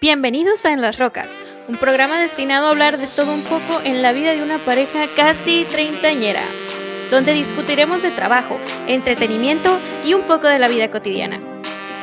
[0.00, 4.00] Bienvenidos a En las Rocas, un programa destinado a hablar de todo un poco en
[4.00, 6.44] la vida de una pareja casi treintañera,
[7.10, 8.56] donde discutiremos de trabajo,
[8.86, 11.40] entretenimiento y un poco de la vida cotidiana.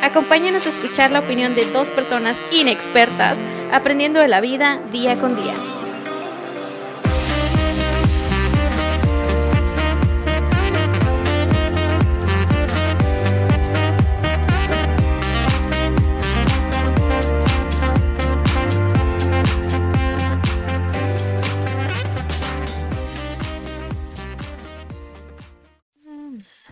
[0.03, 3.37] Acompáñanos a escuchar la opinión de dos personas inexpertas
[3.71, 5.53] aprendiendo de la vida día con día.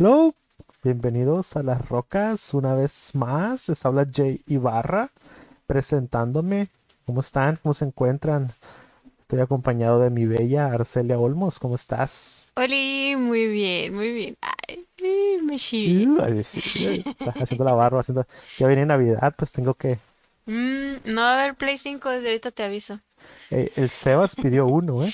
[0.05, 0.35] Hello,
[0.83, 3.69] bienvenidos a Las Rocas una vez más.
[3.69, 5.11] Les habla Jay Ibarra
[5.65, 6.67] presentándome.
[7.05, 7.57] ¿Cómo están?
[7.63, 8.51] ¿Cómo se encuentran?
[9.21, 11.57] Estoy acompañado de mi bella Arcelia Olmos.
[11.57, 12.51] ¿Cómo estás?
[12.57, 14.37] Oli, muy bien, muy bien.
[14.41, 14.85] Ay,
[15.41, 17.05] me ay, sí,
[17.39, 18.27] haciendo la barba, haciendo...
[18.57, 19.99] Ya viene Navidad, pues tengo que...
[20.47, 22.99] Mm, no va a haber Play 5, desde ahorita te aviso.
[23.51, 25.13] Eh, el Sebas pidió uno, ¿eh?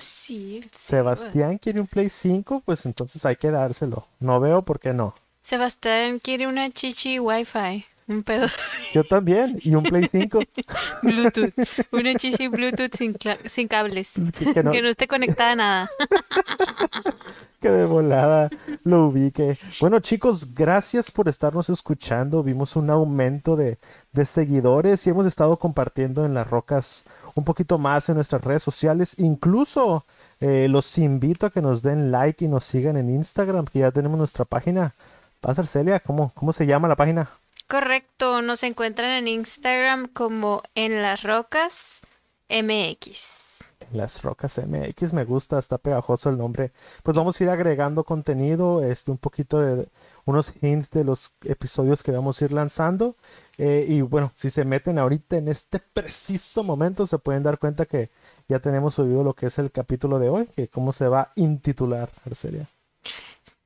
[0.00, 0.64] Sí.
[0.74, 4.06] Sebastián quiere un Play 5, pues entonces hay que dárselo.
[4.20, 5.14] No veo por qué no.
[5.42, 7.84] Sebastián quiere una chichi Wi-Fi.
[8.06, 8.48] Un pedo.
[8.92, 10.40] Yo también, y un Play 5.
[11.02, 11.54] Bluetooth.
[11.90, 14.12] Una chichi Bluetooth sin, sin cables.
[14.38, 15.90] Que, que no, Que no esté conectada a nada.
[17.64, 18.50] que de volada
[18.82, 19.58] lo ubique.
[19.80, 22.42] Bueno, chicos, gracias por estarnos escuchando.
[22.42, 23.78] Vimos un aumento de,
[24.26, 29.18] seguidores y hemos estado compartiendo en las rocas un poquito más en nuestras redes sociales.
[29.18, 30.04] Incluso
[30.40, 33.90] eh, los invito a que nos den like y nos sigan en Instagram, que ya
[33.90, 34.92] tenemos nuestra página.
[35.40, 37.30] Pasa, Celia, ¿cómo, ¿cómo se llama la página?
[37.66, 42.02] Correcto, nos encuentran en Instagram como en las rocas
[42.50, 43.53] MX.
[43.94, 46.72] Las Rocas MX, me gusta, está pegajoso el nombre.
[47.02, 49.88] Pues vamos a ir agregando contenido, este, un poquito de
[50.24, 53.16] unos hints de los episodios que vamos a ir lanzando.
[53.58, 57.86] Eh, y bueno, si se meten ahorita en este preciso momento, se pueden dar cuenta
[57.86, 58.10] que
[58.48, 61.32] ya tenemos subido lo que es el capítulo de hoy, que cómo se va a
[61.36, 62.68] intitular, Arcelia.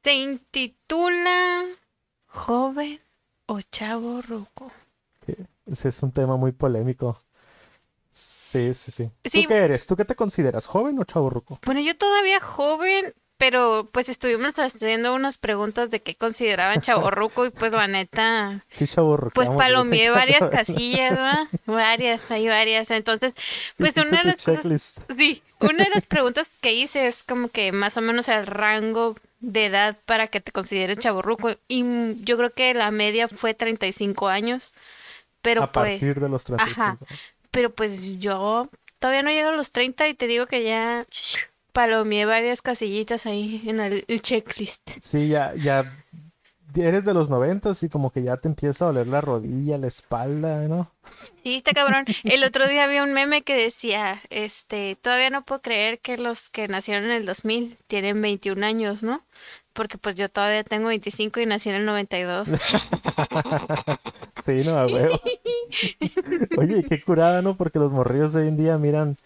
[0.03, 1.65] Se intitula
[2.28, 3.00] Joven
[3.47, 4.71] o Chavo Ruco.
[5.67, 7.19] Ese es un tema muy polémico.
[8.19, 9.11] Sí, sí, sí.
[9.25, 9.43] Sí.
[9.43, 9.87] ¿Tú qué eres?
[9.87, 10.67] ¿Tú qué te consideras?
[10.67, 11.61] ¿Joven o chavorruco?
[11.65, 17.51] Bueno, yo todavía joven, pero pues estuvimos haciendo unas preguntas de qué consideraban chavorruco y
[17.51, 19.34] pues la neta, Sí, chavorruco.
[19.34, 21.47] pues palomeé varias casillas, ¿verdad?
[21.67, 22.91] Varias, hay varias.
[22.91, 23.34] Entonces,
[23.77, 24.99] pues una de las cosas, checklist.
[25.17, 29.15] sí, una de las preguntas que hice es como que más o menos el rango
[29.39, 31.85] de edad para que te consideres chavorruco y
[32.25, 34.73] yo creo que la media fue 35 años,
[35.41, 36.81] pero A pues partir de los 35.
[36.83, 36.99] Ajá.
[37.51, 41.07] Pero pues yo todavía no llego a los 30 y te digo que ya
[41.73, 44.91] palomeé varias casillitas ahí en el, el checklist.
[45.01, 45.93] Sí, ya, ya
[46.77, 49.87] eres de los noventas y como que ya te empieza a doler la rodilla, la
[49.87, 50.91] espalda, ¿no?
[51.43, 52.05] Sí, está cabrón.
[52.25, 56.51] El otro día había un meme que decía, este, todavía no puedo creer que los
[56.51, 59.23] que nacieron en el 2000 tienen 21 años, ¿no?
[59.78, 62.49] Porque pues yo todavía tengo 25 y nací en el 92.
[64.44, 65.21] Sí, no, a huevo.
[66.56, 67.55] Oye, qué curada, ¿no?
[67.55, 69.17] Porque los morrillos de hoy en día miran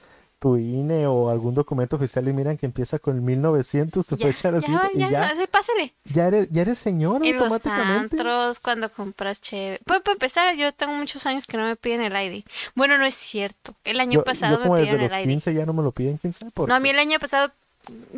[0.40, 4.26] tu INE o algún documento oficial y miran que empieza con el 1900, tu Ya,
[4.26, 5.94] fecha de ya, nacimiento, ya, ya, no, pásale.
[6.12, 8.16] ya eres, ya eres señor En los automáticamente.
[8.16, 9.80] antros, cuando compras chévere.
[9.84, 12.44] Pues para empezar, yo tengo muchos años que no me piden el ID.
[12.74, 13.76] Bueno, no es cierto.
[13.84, 15.28] El año Yo, pasado yo como me desde pidieron los el ID.
[15.34, 17.52] 15 ya no me lo piden, quién sabe por No, a mí el año pasado,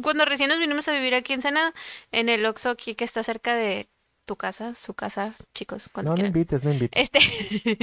[0.03, 1.75] cuando recién nos vinimos a vivir aquí en Senada,
[2.13, 3.89] en el Oxxo aquí que está cerca de
[4.27, 6.29] tu casa, su casa, chicos, cuando No, no quieran.
[6.29, 7.03] inventes, no invites.
[7.03, 7.21] Este,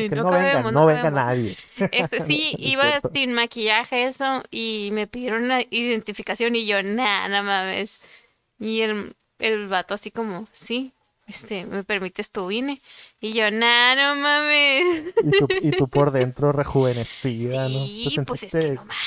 [0.08, 1.58] Que no, no venga, no venga nadie.
[1.92, 3.12] Este, sí, iba cierto.
[3.14, 8.02] sin maquillaje eso y me pidieron una identificación y yo, nada, no mames.
[8.60, 10.94] Y el, el vato así como, sí,
[11.28, 12.82] este, ¿me permites tu INE?
[13.22, 15.14] Y yo, nada, no mames.
[15.22, 17.90] Y tú, y tú por dentro rejuvenecida, ¿no?
[17.90, 18.98] Sí, pues es que no más.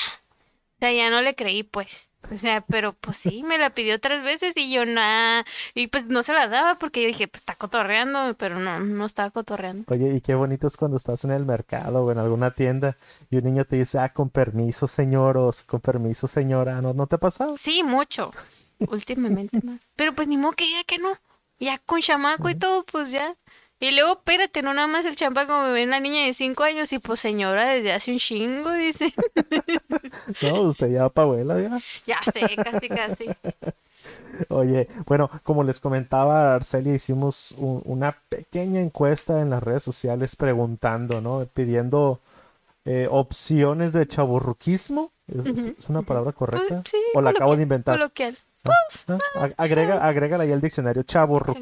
[0.77, 2.09] O sea, ya no le creí, pues.
[2.33, 5.45] O sea, pero pues sí, me la pidió tres veces y yo nada.
[5.73, 9.05] Y pues no se la daba porque yo dije, pues está cotorreando, pero no, no
[9.05, 9.85] estaba cotorreando.
[9.93, 12.97] Oye, y qué bonito es cuando estás en el mercado o en alguna tienda
[13.29, 16.81] y un niño te dice, ah, con permiso, señor, o con permiso, señora.
[16.81, 17.57] ¿No, ¿no te ha pasado?
[17.57, 18.31] Sí, mucho.
[18.79, 19.81] Últimamente más.
[19.95, 21.17] Pero pues ni modo que diga que no.
[21.59, 23.35] Ya con chamaco y todo, pues ya.
[23.79, 26.91] Y luego, espérate, no nada más el chamaco me ve la niña de cinco años
[26.93, 29.13] y pues señora desde hace un chingo, dice.
[30.41, 31.79] No, usted ya va pa' abuela, ya.
[32.07, 33.25] Ya sé, casi, casi.
[34.49, 40.35] Oye, bueno, como les comentaba Arcelia, hicimos un- una pequeña encuesta en las redes sociales
[40.35, 41.45] preguntando, ¿no?
[41.53, 42.19] Pidiendo
[42.85, 45.11] eh, opciones de chaburruquismo.
[45.27, 46.81] ¿Es, es una palabra correcta?
[46.81, 47.95] Pues, sí, ¿O la acabo de inventar?
[47.97, 48.37] Coloquial.
[49.35, 51.61] Ag- agrega, agrégala ahí al diccionario chavo rocas.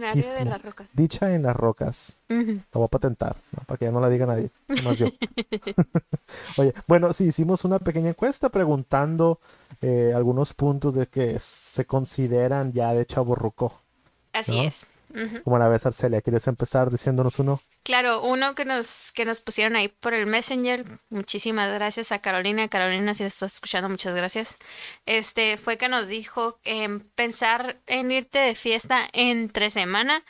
[0.93, 2.15] Dicha en las rocas.
[2.29, 2.53] Ujú.
[2.53, 3.63] La voy a patentar, ¿no?
[3.65, 4.49] para que ya no la diga nadie,
[4.83, 5.07] más yo.
[6.57, 9.39] Oye, bueno, sí, hicimos una pequeña encuesta preguntando
[9.81, 13.73] eh, algunos puntos de que se consideran ya de chaborruco.
[14.33, 14.63] Así ¿No?
[14.63, 14.85] es.
[15.13, 15.43] Ujú.
[15.43, 17.59] Como la vez Arcelia, ¿quieres empezar diciéndonos uno?
[17.83, 22.67] Claro, uno que nos, que nos pusieron ahí por el Messenger, muchísimas gracias a Carolina.
[22.67, 24.57] Carolina, si estás escuchando, muchas gracias.
[25.05, 30.23] Este fue que nos dijo em, pensar en irte de fiesta entre semana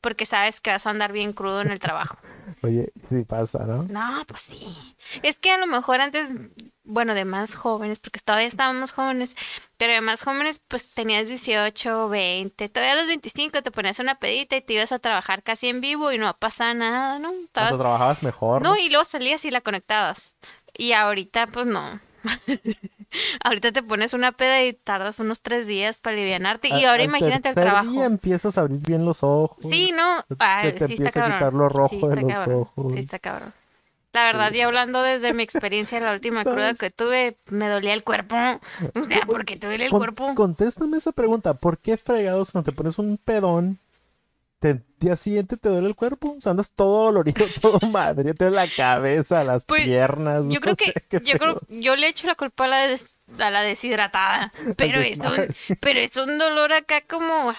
[0.00, 2.16] porque sabes que vas a andar bien crudo en el trabajo.
[2.62, 3.84] Oye, sí pasa, ¿no?
[3.84, 4.74] No, pues sí.
[5.22, 6.28] Es que a lo mejor antes,
[6.90, 9.36] bueno, de más jóvenes, porque todavía estábamos jóvenes,
[9.76, 14.16] pero de más jóvenes, pues tenías 18, 20, todavía a los 25 te ponías una
[14.16, 17.28] pedita y te ibas a trabajar casi en vivo y no pasa nada, ¿no?
[17.28, 18.62] Hasta Estabas- trabajabas mejor.
[18.62, 20.34] no, y luego salías y la conectabas.
[20.76, 22.00] Y ahorita, pues no.
[23.44, 26.68] ahorita te pones una peda y tardas unos tres días para alivianarte.
[26.68, 27.90] Y ahora al imagínate el trabajo.
[27.90, 29.58] día empiezas a abrir bien los ojos.
[29.62, 30.24] Sí, no.
[30.38, 32.60] Ah, se te sí empieza a quitar lo rojo Sí de los cabrón.
[32.76, 32.92] ojos.
[32.94, 33.52] Sí, está cabrón.
[34.12, 38.02] La verdad, y hablando desde mi experiencia, la última cruda que tuve, me dolía el
[38.02, 38.34] cuerpo.
[38.36, 40.34] O sea, ¿por qué te duele el Con- cuerpo?
[40.34, 41.54] Contéstame esa pregunta.
[41.54, 43.78] ¿Por qué fregados cuando te pones un pedón,
[44.58, 46.34] te, día siguiente te duele el cuerpo?
[46.36, 50.44] O sea, andas todo dolorido, todo madre, te duele la cabeza, las Pues, piernas.
[50.46, 50.92] Yo no creo que,
[51.22, 54.52] yo creo, yo le echo la culpa a la, des- a la deshidratada.
[54.76, 57.54] Pero es un, pero es un dolor acá como,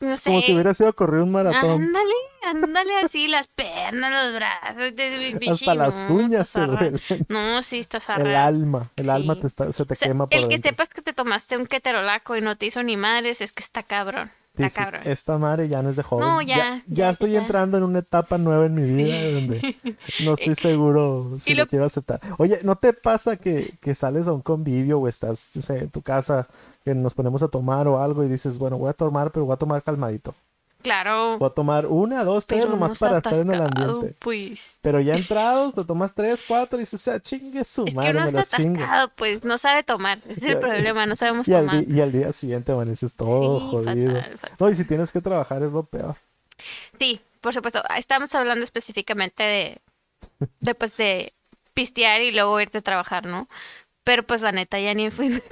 [0.00, 0.30] no sé.
[0.30, 1.82] Como si hubiera sido correr un maratón.
[1.82, 2.14] Ándale,
[2.44, 7.00] ándale así, las piernas, los brazos, de- Hasta las uñas te duelen.
[7.28, 8.46] No, sí, está El zarra.
[8.46, 11.02] alma, el alma te está, se te O sea, quema por el que sepas que
[11.02, 14.30] te tomaste un keterolaco y no te hizo ni madres es que está cabrón.
[14.56, 15.00] Está Dices, cabrón.
[15.04, 16.26] esta madre ya no es de joven.
[16.26, 17.40] No, ya, ya, ya, estoy ya.
[17.40, 19.76] entrando en una etapa nueva en mi vida donde
[20.24, 21.64] no estoy seguro si lo...
[21.64, 22.20] lo- quiero aceptar.
[22.38, 25.90] Oye, ¿no te pasa que, que sales a un convivio o estás no sé, en
[25.90, 26.48] tu casa
[26.84, 29.54] que nos ponemos a tomar o algo y dices, bueno, voy a tomar, pero voy
[29.54, 30.34] a tomar calmadito?
[30.82, 31.38] Claro.
[31.38, 34.14] Voy a tomar una, dos, tres nomás no para estar en el ambiente.
[34.20, 34.76] Pues.
[34.82, 38.10] Pero ya entrados, te tomas tres, cuatro y dices, ah, chingue su Es que madre,
[38.10, 38.76] uno me está las chingo.
[38.82, 40.18] atascado, pues no sabe tomar.
[40.28, 41.82] Ese es el problema, no sabemos Y tomar.
[41.88, 44.14] y al día siguiente amaneces todo Sí, jodido.
[44.14, 44.56] fatal, fatal.
[44.60, 46.14] No, y si tienes que trabajar es lo peor.
[46.98, 47.82] Sí, por supuesto.
[47.96, 49.78] Estamos hablando específicamente de,
[50.60, 51.32] de pues de
[51.74, 53.48] pistear y luego irte a trabajar, ¿no?
[54.04, 55.42] Pero pues la neta ya ni fui.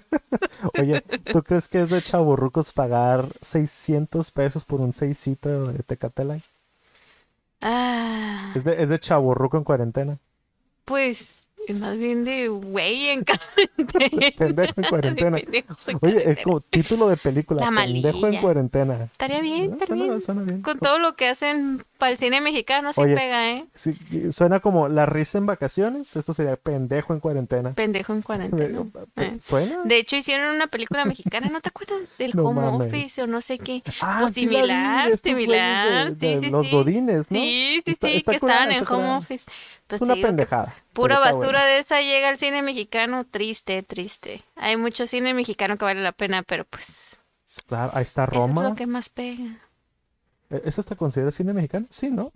[0.74, 6.24] Oye, ¿tú crees que es de chaburrucos pagar 600 pesos por un seisito de Tecate
[6.24, 6.44] Light?
[7.62, 10.18] Ah, Es de, es de chaburruco en cuarentena.
[10.84, 13.24] pues es más bien de güey en
[14.36, 15.36] Pendejo en cuarentena.
[15.36, 16.36] Oye, es cuarentena.
[16.42, 17.70] como título de película.
[17.70, 19.04] La Pendejo en cuarentena.
[19.12, 20.20] Estaría bien, Ah, estaría suena- bien.
[20.22, 20.62] suena bien.
[20.62, 23.14] Con todo lo que hacen para el cine mexicano, sí Oye.
[23.14, 23.64] pega, ¿eh?
[23.74, 23.96] Sí,
[24.30, 26.16] suena como la risa en vacaciones.
[26.16, 27.72] Esto sería pendejo en cuarentena.
[27.72, 28.82] Pendejo en cuarentena.
[29.16, 29.38] Eh.
[29.40, 29.80] ¿Suena?
[29.84, 32.18] De hecho, hicieron una película mexicana, ¿no te acuerdas?
[32.20, 32.88] El No home mames.
[32.88, 33.82] office o no sé qué.
[34.00, 36.12] Ah, o sí vi, similar, similar.
[36.14, 36.72] de- sí, de sí, los sí.
[36.72, 37.38] godines, ¿no?
[37.38, 39.18] Sí, sí, Está- sí, está que curada, estaban en home curada.
[39.18, 39.44] office.
[39.44, 39.50] es
[39.86, 40.74] Pues te una pendejada.
[40.92, 44.42] Pura basura de esa llega al cine mexicano, triste, triste.
[44.56, 47.16] Hay mucho cine mexicano que vale la pena, pero pues
[47.66, 48.68] Claro, ahí está eso es Roma.
[48.68, 49.58] lo que más pega.
[50.50, 51.86] ¿E- ¿Eso está considerado cine mexicano?
[51.90, 52.30] Sí, ¿no?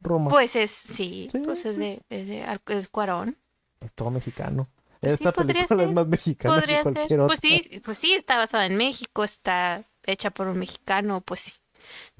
[0.00, 0.30] Roma.
[0.30, 1.80] Pues es, sí, Sí, pues es sí.
[1.80, 3.36] de, es de es Cuarón.
[3.80, 4.68] Es todo mexicano.
[5.00, 6.92] Pues sí, Esta podría película es ser, más mexicana que Podría ser.
[6.94, 7.26] cualquier otra.
[7.28, 11.52] Pues sí, pues sí, está basada en México, está hecha por un mexicano, pues sí.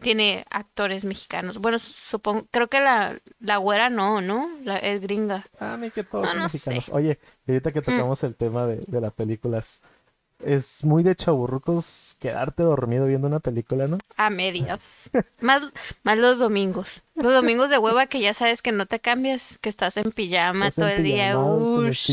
[0.00, 1.58] Tiene actores mexicanos.
[1.58, 4.50] Bueno, supongo, creo que la, la güera no, ¿no?
[4.62, 5.46] La, es gringa.
[5.58, 6.84] Ah, ni que todos No, son no mexicanos.
[6.84, 6.92] sé.
[6.92, 6.96] Mm.
[6.96, 7.18] Oye,
[7.48, 9.82] ahorita que tocamos el tema de, de las películas,
[10.44, 13.98] es muy de chaburrucos quedarte dormido viendo una película, ¿no?
[14.16, 15.10] A medias.
[15.40, 15.62] más,
[16.02, 17.02] más los domingos.
[17.14, 20.68] Los domingos de hueva que ya sabes que no te cambias, que estás en pijama
[20.68, 21.32] Estás todo en el día.
[21.32, 22.10] pijamadas, en el ush.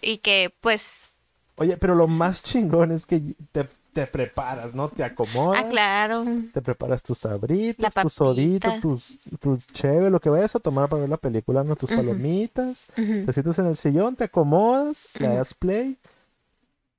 [0.00, 1.10] Y que pues,
[1.56, 3.20] Oye, pero lo más chingón es que
[3.52, 4.88] te, te preparas, ¿no?
[4.88, 5.64] Te acomodas.
[5.64, 6.24] ah, claro.
[6.54, 8.80] Te preparas tus sabritas, La tu sodito, papita.
[8.80, 11.74] tus, tus lo que vayas a tomar para ver la película, ¿no?
[11.74, 12.86] Tus palomitas.
[12.94, 15.98] Te sientas en el sillón, te acomodas, le das play.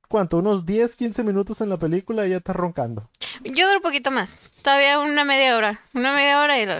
[0.09, 0.39] ¿Cuánto?
[0.39, 3.09] Unos 10, 15 minutos en la película y ya estás roncando.
[3.45, 4.51] Yo duro un poquito más.
[4.61, 5.79] Todavía una media hora.
[5.93, 6.73] Una media hora y lo...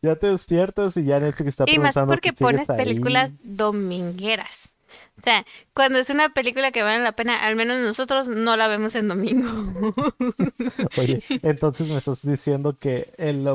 [0.00, 2.76] Ya te despiertas y ya Netflix está Y más preguntando porque si pones ahí.
[2.78, 4.70] películas domingueras.
[5.18, 8.68] O sea, cuando es una película que vale la pena, al menos nosotros no la
[8.68, 9.48] vemos en domingo.
[10.98, 13.48] Oye, entonces me estás diciendo que el,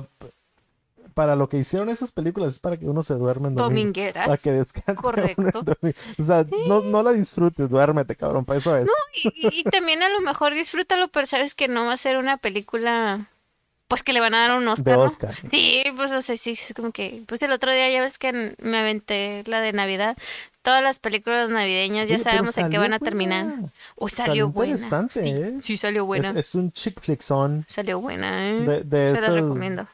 [1.13, 3.69] para lo que hicieron esas películas es para que uno se duerme en domingo.
[3.69, 4.25] Domingueras.
[4.27, 4.95] Para que descanse.
[5.01, 5.63] Correcto.
[6.19, 8.89] O sea, no, no la disfrutes, duérmete, cabrón, para eso es.
[9.23, 12.17] Y, y- y también a lo mejor disfrútalo, pero sabes que no va a ser
[12.17, 13.27] una película,
[13.87, 14.93] pues que le van a dar un Oscar.
[14.93, 15.03] De ¿no?
[15.03, 15.35] Oscar.
[15.51, 18.55] Sí, pues o sea, sí, es como que, pues el otro día ya ves que
[18.61, 20.17] me aventé la de Navidad,
[20.61, 23.45] todas las películas navideñas ya Oye, sabemos en qué van a terminar.
[23.95, 24.71] Uy, Salió salió buena.
[24.73, 25.57] interesante, sí, ¿eh?
[25.61, 26.29] sí salió buena.
[26.31, 28.59] Es, es un chick flickzón Salió buena, ¿eh?
[28.59, 29.87] de, de Se estos recomiendo.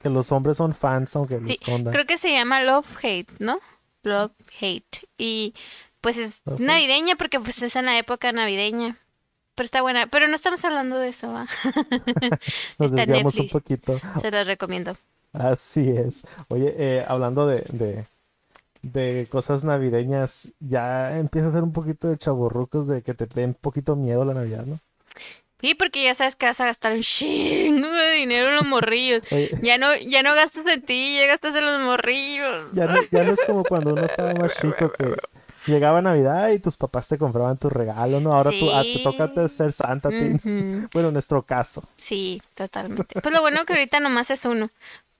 [0.00, 1.92] que los hombres son fans aunque lo Sí, escondan.
[1.94, 3.60] creo que se llama Love Hate, ¿no?
[4.02, 5.06] Love Hate.
[5.18, 5.54] Y
[6.00, 8.96] pues es navideña porque pues es en la época navideña.
[9.54, 10.06] Pero está buena.
[10.06, 11.46] Pero no estamos hablando de eso, ¿va?
[12.78, 14.00] Nos está un poquito.
[14.20, 14.96] Se las recomiendo.
[15.32, 16.24] Así es.
[16.48, 18.06] Oye, eh, hablando de, de,
[18.82, 23.50] de cosas navideñas, ya empieza a ser un poquito de chaborrucos de que te den
[23.50, 24.78] un poquito miedo la Navidad, ¿no?
[25.60, 29.22] Sí, porque ya sabes que vas a gastar un chingo de dinero en los morrillos.
[29.32, 32.66] Oye, Ya no, ya no gastas en ti, ya gastas en los morrillos.
[32.74, 35.16] ya no, ya no es como cuando uno estaba más chico que
[35.66, 38.34] llegaba Navidad y tus papás te compraban tu regalo, ¿no?
[38.34, 40.24] Ahora tú, ah, te toca ser santa a ti.
[40.24, 40.88] Ujú.
[40.92, 41.82] Bueno, en nuestro caso.
[41.96, 43.20] Sí, totalmente.
[43.20, 44.70] Pues lo bueno que ahorita nomás es uno.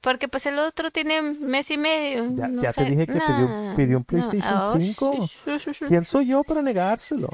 [0.00, 2.28] Porque pues el otro tiene mes y medio.
[2.34, 5.26] Ya- no ya te dije que pidió- nah, pidió un no, PlayStation 5.
[5.28, 5.84] sí, sí, sí, sí.
[5.86, 7.28] ¿Quién soy yo para negárselo?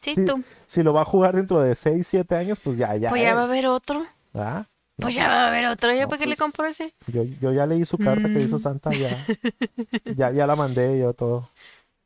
[0.00, 0.42] Sí, si, tú.
[0.66, 3.08] si lo va a jugar dentro de 6, 7 años, pues ya, ya.
[3.08, 4.06] Pues ya va a haber otro.
[4.34, 4.64] ¿Ah?
[4.96, 5.92] Pues ya va a haber otro.
[5.94, 6.92] ¿Ya No, para qué le pues, compro ese?
[7.06, 8.44] Yo, yo ya leí su carta que Mm.
[8.44, 9.24] hizo Santa, ya,
[10.16, 11.48] ya, ya la mandé yo todo.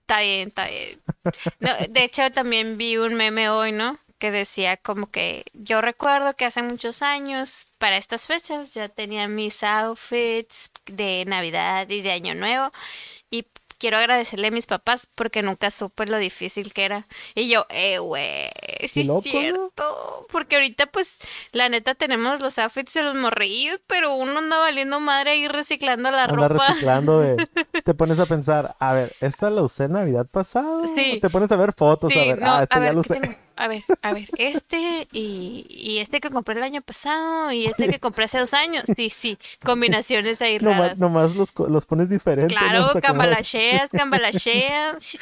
[0.02, 1.00] Está bien, está bien.
[1.60, 3.96] No, de hecho, también vi un meme hoy, ¿no?
[4.22, 9.26] Que decía como que yo recuerdo que hace muchos años, para estas fechas, ya tenía
[9.26, 12.70] mis outfits de Navidad y de Año Nuevo.
[13.30, 13.46] Y
[13.78, 17.08] quiero agradecerle a mis papás porque nunca supe lo difícil que era.
[17.34, 18.48] Y yo, eh, güey,
[18.86, 19.40] sí loco, es ¿no?
[19.40, 20.26] cierto.
[20.30, 21.18] Porque ahorita, pues,
[21.50, 26.12] la neta tenemos los outfits de los morrillos, pero uno anda valiendo madre ahí reciclando
[26.12, 26.68] la Anda ropa.
[26.68, 27.24] reciclando.
[27.84, 30.84] Te pones a pensar, a ver, ¿esta la usé Navidad pasado?
[30.94, 31.18] Sí.
[31.20, 33.38] Te pones a ver fotos, a ver, no, ah, esta ya ver, ¿qué usé.
[33.62, 37.88] A ver, a ver, este y, y este que compré el año pasado y este
[37.88, 38.84] que compré hace dos años.
[38.96, 40.98] Sí, sí, combinaciones ahí Nomás, raras.
[40.98, 42.54] nomás los, co- los pones diferentes.
[42.54, 42.58] ¿no?
[42.66, 45.16] Claro, O sea, como- cambalacheas, cambalacheas.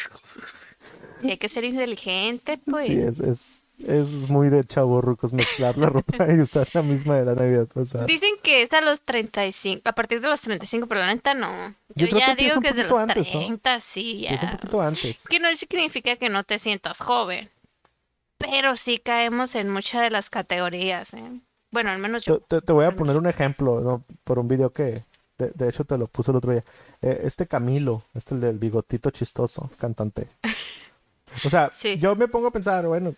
[1.22, 2.86] Y hay que ser inteligente, pues.
[2.86, 7.26] Sí, es, es, es muy de chavorrucos mezclar la ropa y usar la misma de
[7.26, 8.06] la Navidad pasada.
[8.06, 11.74] Dicen que es a los 35, a partir de los 35, pero la neta no.
[11.94, 13.40] Yo Yo, que ya digo que es de los antes, ¿no?
[13.40, 14.30] 30, sí, ya.
[14.30, 15.24] Es un poquito antes.
[15.28, 17.50] Que no significa que no te sientas joven.
[18.40, 21.40] Pero sí caemos en muchas de las categorías, ¿eh?
[21.70, 22.40] Bueno, al menos yo.
[22.40, 24.02] te- te voy a poner un ejemplo, ¿no?
[24.24, 25.04] Por un video que,
[25.38, 26.64] de, de hecho, te lo puse el otro día.
[27.02, 30.28] Eh, este Camilo, este el del bigotito chistoso, cantante.
[31.44, 31.98] O sea, Sí.
[31.98, 33.14] yo me pongo a pensar, bueno,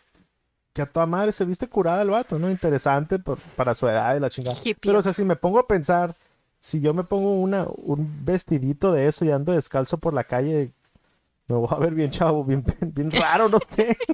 [0.74, 2.50] que a toda madre se viste curada el vato, ¿no?
[2.50, 4.58] Interesante por- para su edad y la chingada.
[4.80, 6.14] Pero, o sea, si me pongo a pensar,
[6.58, 10.72] si yo me pongo una, un vestidito de eso y ando descalzo por la calle,
[11.48, 13.96] me voy a ver bien chavo, bien, bien raro, no sé.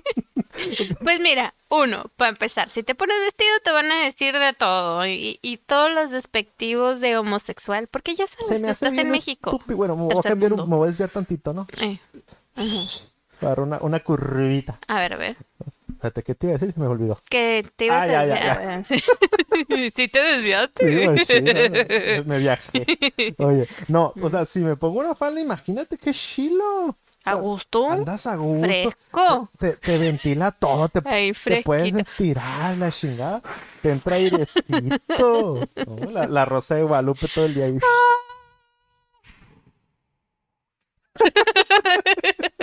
[1.04, 5.06] Pues mira, uno, para empezar, si te pones vestido te van a decir de todo
[5.06, 9.06] y, y todos los despectivos de homosexual, porque ya sabes, Se me hace estás bien
[9.06, 9.50] en México.
[9.50, 9.76] estúpido.
[9.76, 11.66] Bueno, me voy, a cambiar, un- me voy a desviar tantito, ¿no?
[11.80, 11.98] Eh.
[13.40, 14.78] Para una, una curvita.
[14.88, 15.36] A ver, a ver.
[15.90, 16.72] Espérate, ¿qué te iba a decir?
[16.72, 17.18] Se me olvidó.
[17.28, 18.84] Que te ibas Ah, a desviar.
[18.84, 18.96] Sí.
[19.94, 21.24] Sí te desviaste.
[21.24, 22.24] Sí, ¿no?
[22.24, 22.86] me viajé.
[23.38, 26.96] Oye, no, o sea, si me pongo una falda, imagínate qué chilo.
[27.30, 27.90] A gusto.
[27.90, 28.66] Andas a gusto.
[28.66, 29.50] Fresco.
[29.58, 33.42] Te, te ventila todo, te, Ahí te puedes estirar la chingada.
[33.82, 35.68] Te entra airecito.
[35.86, 36.10] ¿no?
[36.10, 37.68] La, la rosa de Guadalupe todo el día.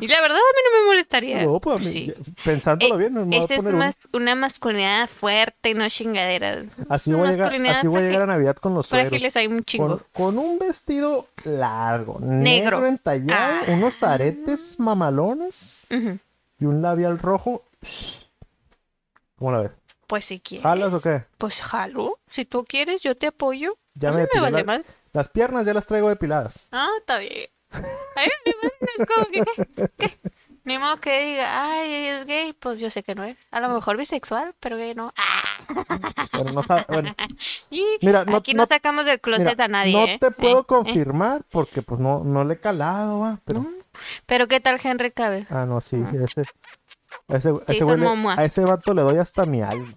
[0.00, 1.42] Y la verdad a mí no me molestaría.
[1.42, 2.14] No, pues a mí, Sí.
[2.44, 6.66] pensándolo Eh, bien, me Esa es más una masculinidad fuerte, no chingaderas.
[6.88, 9.36] Así voy, a llegar, así voy a llegar a frágil- Navidad con los suegros.
[9.36, 9.88] Hay un chingo.
[10.12, 12.86] Con, con un vestido largo, negro, Negro.
[12.86, 13.72] entallado, Ah.
[13.72, 17.62] unos aretes mamalones y un labial rojo.
[19.38, 19.70] ¿Cómo la ves?
[20.06, 20.62] Pues si quieres.
[20.62, 21.24] ¿Jalas o qué?
[21.38, 22.18] Pues jalo.
[22.28, 23.76] Si tú quieres, yo te apoyo.
[23.94, 24.84] Ya a me mí me vale la- mal.
[25.12, 26.66] Las piernas ya las traigo depiladas.
[26.72, 27.48] Ah, está bien.
[28.16, 28.30] Vale
[28.62, 29.42] mal, es como que,
[29.76, 29.90] ¿qué?
[29.98, 30.18] ¿Qué?
[30.64, 32.52] Ni modo que diga, ay, es gay.
[32.52, 33.36] Pues yo sé que no es.
[33.52, 35.12] A lo mejor bisexual, pero gay no.
[35.16, 35.42] Ah,
[36.32, 37.14] Bueno, no sa- bueno,
[37.70, 39.92] y Mira, no- aquí no, no- sacamos del closet mira, a nadie.
[39.92, 40.18] no ¿eh?
[40.20, 40.64] te puedo Eh, eh.
[40.66, 43.64] confirmar porque pues no, no le he calado, va, pero...
[44.26, 45.46] Pero ¿qué tal Henry Cavill?
[45.50, 46.42] Ah, no, sí, ese...
[47.28, 48.34] Ese, ese güey momua.
[48.38, 49.88] a ese vato le doy hasta mi alma.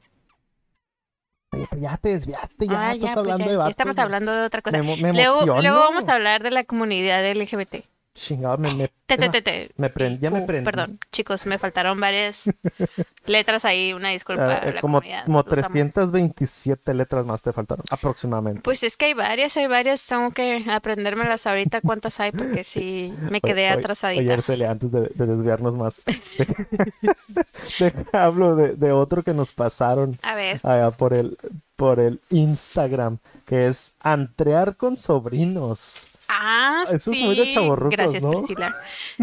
[1.77, 3.71] Ya te desviaste, ya Ah, estás pues hablando ya- de vatos.
[3.71, 4.77] estamos hablando de otra cosa.
[4.83, 7.83] Me, me luego, luego vamos a hablar de la comunidad LGBT.
[8.19, 10.65] Chingado, me, me, Te, te, me prendí, ya me prendí.
[10.65, 12.49] Perdón, chicos, me faltaron varias
[13.25, 13.93] letras ahí.
[13.93, 14.59] Una disculpa.
[14.61, 15.23] Ah, eh, como, comunidad.
[15.23, 15.55] como Los amo.
[15.55, 18.61] 327 letras más te faltaron, aproximadamente.
[18.61, 20.05] Pues es que hay varias, hay varias.
[20.05, 24.21] Tengo que aprendérmelas ahorita cuántas hay porque sí me quedé Oye, atrasadita.
[24.21, 26.03] Oye, Arcelia, antes de, de desviarnos más,
[27.79, 31.37] deja, hablo de, de otro que nos pasaron A ver, allá por el,
[31.77, 36.07] por el Instagram, que es antrear con sobrinos.
[36.41, 37.23] Ah, Eso es sí.
[37.23, 37.53] muy de
[37.89, 38.31] Gracias, ¿no?
[38.31, 38.75] Priscila.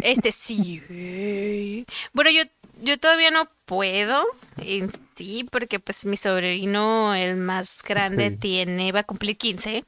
[0.03, 0.83] Este sí.
[2.13, 2.43] Bueno, yo,
[2.83, 4.25] yo todavía no puedo
[4.59, 8.37] en sí, porque pues mi sobrino, el más grande, Sí.
[8.37, 9.85] tiene, va a cumplir 15.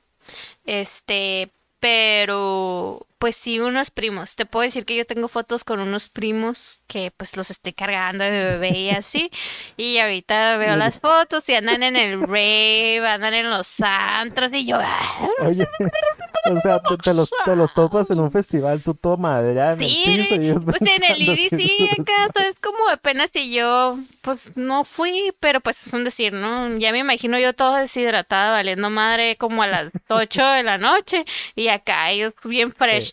[0.65, 4.37] Este, pero pues sí, unos primos.
[4.37, 8.23] Te puedo decir que yo tengo fotos con unos primos que pues los estoy cargando
[8.25, 9.31] de bebé y así.
[9.77, 14.67] Y ahorita veo las fotos y andan en el rave, andan en los antros y
[14.67, 14.79] yo...
[14.81, 15.67] "Ah, Oye,
[16.57, 19.79] o sea, te, te los, te los topas en un festival, tú todo madreada en
[19.81, 20.43] Sí, el piso.
[20.61, 25.33] y pues en el IDI sí, acá es como apenas si yo, pues no fui,
[25.41, 26.77] pero pues es un decir, ¿no?
[26.79, 31.25] Ya me imagino yo toda deshidratada, valiendo madre como a las 8 de la noche
[31.55, 33.13] y acá ellos bien fresh.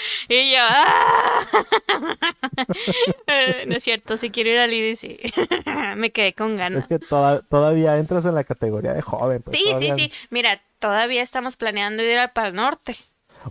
[0.28, 1.46] Y yo, ¡ah!
[3.26, 5.18] Eh, no es cierto, si quiero ir al sí.
[5.96, 6.84] me quedé con ganas.
[6.84, 9.42] Es que toda- todavía entras en la categoría de joven.
[9.42, 10.12] pues, Sí, sí, todavía- sí.
[10.30, 12.96] Mira, todavía estamos planeando ir al Pal Norte.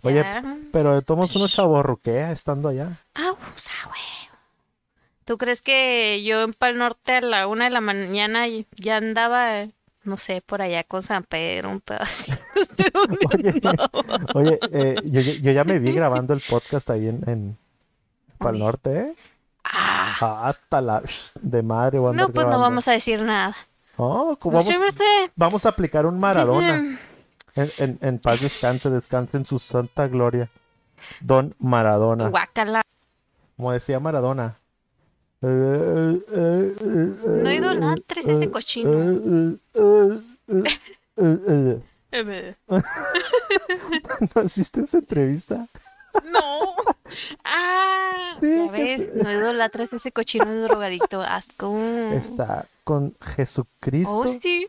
[0.04, 0.44] Oye, Ya.
[0.72, 2.90] pero tomos unos chaborruquea estando allá.
[3.16, 3.32] Ah,
[3.88, 4.00] güey.
[5.26, 9.62] ¿Tú crees que yo en Pal Norte a la una de la mañana ya andaba,
[9.62, 9.72] eh,
[10.04, 12.38] no sé, por allá con San Pedro, un pedacito?
[13.34, 13.60] Oye,
[14.34, 17.58] oye eh, yo, yo- ya me vi grabando el podcast ahí en, en
[18.38, 18.58] Pal.
[18.60, 19.16] Norte, ¿eh?
[19.64, 21.02] Ah, Ah, Hasta la
[21.42, 23.56] de madre voy a no, pues no vamos a decir nada.
[23.96, 24.68] Pues vamos,
[25.36, 26.98] vamos a aplicar un Maradona.
[27.56, 30.50] En, en- en paz descanse, descanse en su santa gloria.
[31.20, 32.30] Don Maradona.
[32.30, 32.82] Guácala.
[33.58, 34.56] Como decía Maradona.
[35.42, 36.22] No
[37.52, 38.92] idolatres ese cochino.
[39.74, 40.24] ¿No
[42.12, 42.56] Eh,
[44.36, 45.68] has visto esa entrevista?
[46.26, 46.76] No.
[47.44, 51.22] Ah, Sí, ya ves, este- no idolatres ese cochino drogadicto.
[51.22, 51.78] Asco.
[52.14, 54.68] Está con Jesucristo Oh, sí.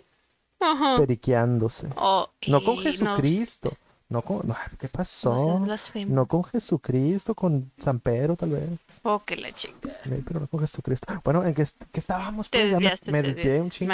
[0.60, 0.98] Ajá.
[0.98, 1.88] periqueándose.
[1.96, 3.70] Oh, No con ey, Jesucristo.
[3.70, 3.76] No
[4.22, 4.46] con...
[4.48, 5.66] no, ¿Qué No, pasó?
[6.08, 8.68] No con Jesucristo, con San Pedro tal vez.
[9.02, 9.88] Oh, que la chica.
[10.04, 11.06] Sí, pero no con Jesucristo.
[11.24, 12.50] Bueno, ¿en qué, est- qué estábamos?
[12.50, 13.92] Te Pues me, desviaste, me te desvié un chingo.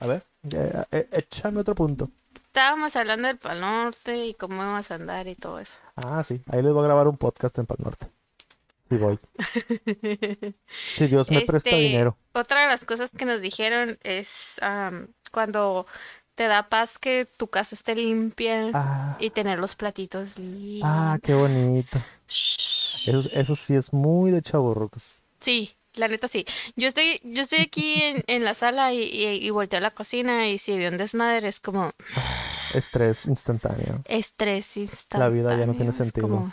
[0.00, 2.08] A ver, eh, eh, échame otro punto.
[2.46, 5.78] Estábamos hablando del Pal Norte y cómo íbamos a andar y todo eso.
[5.96, 6.40] Ah, sí.
[6.50, 8.08] Ahí les voy a grabar un podcast en Pal Norte.
[8.88, 9.18] Sí voy.
[10.92, 12.16] Si Dios me presta Este, dinero.
[12.32, 14.60] Otra de las cosas que nos dijeron es
[15.30, 15.86] cuando
[16.38, 20.82] te da paz que tu casa esté limpia Ah, y tener los platitos limpios.
[20.84, 21.98] ah, qué bonito.
[22.28, 25.16] Eso, eso sí es muy de chaburrucos.
[25.40, 26.44] Sí, la neta sí.
[26.76, 29.90] Yo estoy, yo estoy aquí en, en la sala y, y, y volteo a la
[29.90, 31.90] cocina y si veo un desmadre es como
[32.72, 34.02] Estrés instantáneo.
[34.04, 35.26] estrés instantáneo.
[35.28, 36.28] La vida ya no tiene sentido.
[36.28, 36.52] como,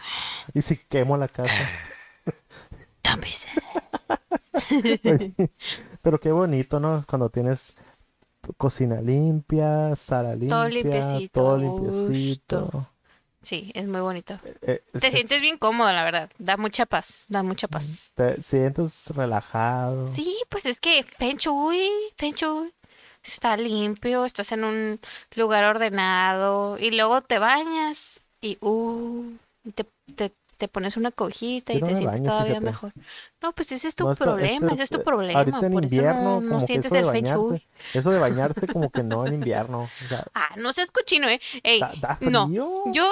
[0.56, 1.54] Y si quemo la casa.
[3.04, 3.52] "Don't be sad".
[6.02, 7.04] Pero qué bonito, ¿no?
[7.08, 7.76] Cuando tienes
[8.58, 12.60] cocina limpia, sala limpia, Todo limpiecito, todo limpiecito.
[12.66, 12.90] gusto.
[13.42, 14.40] Sí, es muy bonito.
[14.62, 16.32] Eh, es- Te es- sientes bien cómodo, la verdad.
[16.40, 18.12] Da mucha paz, da mucha paz.
[18.16, 20.08] te sientes relajado.
[20.16, 22.74] Sí, pues es que Penchuy, Penchuy,
[23.24, 25.00] está limpio, estás en un
[25.36, 29.32] lugar ordenado y luego te bañas y uh,
[29.64, 32.66] y te, te, te pones una cobijita y no te sientes baño, todavía fíjate.
[32.66, 32.92] mejor.
[33.46, 35.40] No, pues ese es tu No, esto- problema, este- ese es tu eh, problema.
[35.40, 38.20] Ahorita en por eso invierno, no, no como que sientes eso de bañarse, eso de
[38.20, 39.82] bañarse como que no en invierno.
[39.84, 41.40] o sea, Ah, no seas cochino, ¿eh?
[41.64, 42.50] Ey, da, da no,
[42.92, 43.08] yo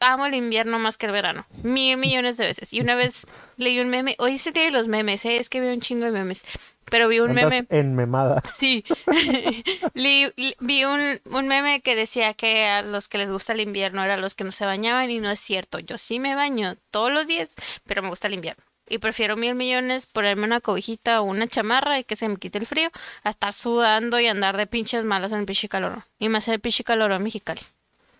[0.00, 1.46] amo el invierno más que el verano.
[1.62, 2.72] Mil millones de veces.
[2.72, 4.14] Y una vez leí un meme.
[4.18, 5.36] Hoy es el día de los memes, ¿eh?
[5.36, 6.44] Es que veo un chingo de memes.
[6.88, 7.66] Pero vi un Andas meme.
[7.70, 8.42] enmemada.
[8.56, 8.84] Sí.
[9.94, 13.60] Li- li- vi un, un meme que decía que a los que les gusta el
[13.60, 15.10] invierno eran los que no se bañaban.
[15.10, 15.78] Y no es cierto.
[15.80, 17.48] Yo sí me baño todos los días,
[17.86, 18.62] pero me gusta el invierno.
[18.88, 22.58] Y prefiero mil millones ponerme una cobijita o una chamarra y que se me quite
[22.58, 22.90] el frío
[23.24, 26.02] a estar sudando y andar de pinches malas en el pinche calor.
[26.18, 27.60] Y más el pinche calor en Mexicali.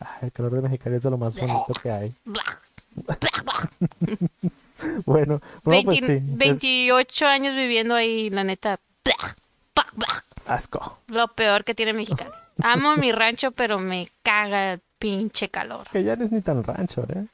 [0.00, 2.14] Ay, el calor de Mexicali es de lo más bonito que hay.
[5.06, 6.12] Bueno, bueno pues 20 sí.
[6.12, 8.78] es 28 años viviendo ahí, la neta.
[10.46, 10.98] asco.
[11.08, 12.30] Lo peor que tiene Mexicali.
[12.62, 15.86] Amo mi rancho, pero me caga el pinche calor.
[15.90, 17.26] Que ya no es ni tan rancho, ¿eh?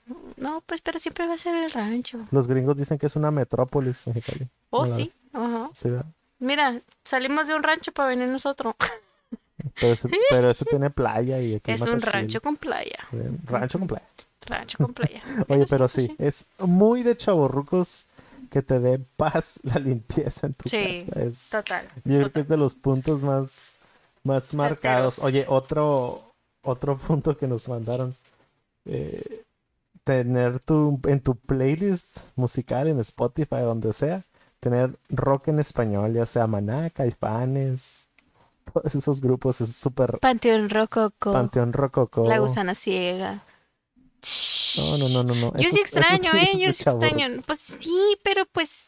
[0.42, 2.18] No, pues, pero siempre va a ser el rancho.
[2.30, 4.48] Los gringos dicen que es una metrópolis Mexicali.
[4.70, 5.12] Oh, sí.
[5.32, 5.70] Ajá.
[6.38, 8.74] Mira, salimos de un rancho para venir nosotros.
[9.80, 12.98] Pero ese, pero ese tiene playa y aquí Es un rancho con playa.
[13.46, 14.06] Rancho con playa.
[14.44, 15.22] Rancho con playa.
[15.48, 18.06] Oye, Eso pero pues sí, es muy de chavorrucos
[18.50, 21.22] que te dé paz la limpieza en tu Sí, casa.
[21.24, 21.86] Es, total.
[22.04, 23.70] yo creo que es de los puntos más,
[24.24, 25.20] más marcados.
[25.20, 28.16] Oye, otro, otro punto que nos mandaron.
[28.86, 29.44] eh,
[30.04, 34.24] tener tu, en tu playlist musical en Spotify, donde sea,
[34.60, 38.08] tener rock en español, ya sea Maná, Caifanes,
[38.72, 41.32] todos esos grupos es súper Panteón Rococo.
[41.32, 42.28] Panteón Rococó.
[42.28, 43.44] La gusana ciega.
[44.76, 45.52] No, no, no, no, no.
[45.58, 46.52] Yo sí extraño, ¿eh?
[46.52, 47.42] Yo sí extraño.
[47.46, 48.86] Pues sí, pero pues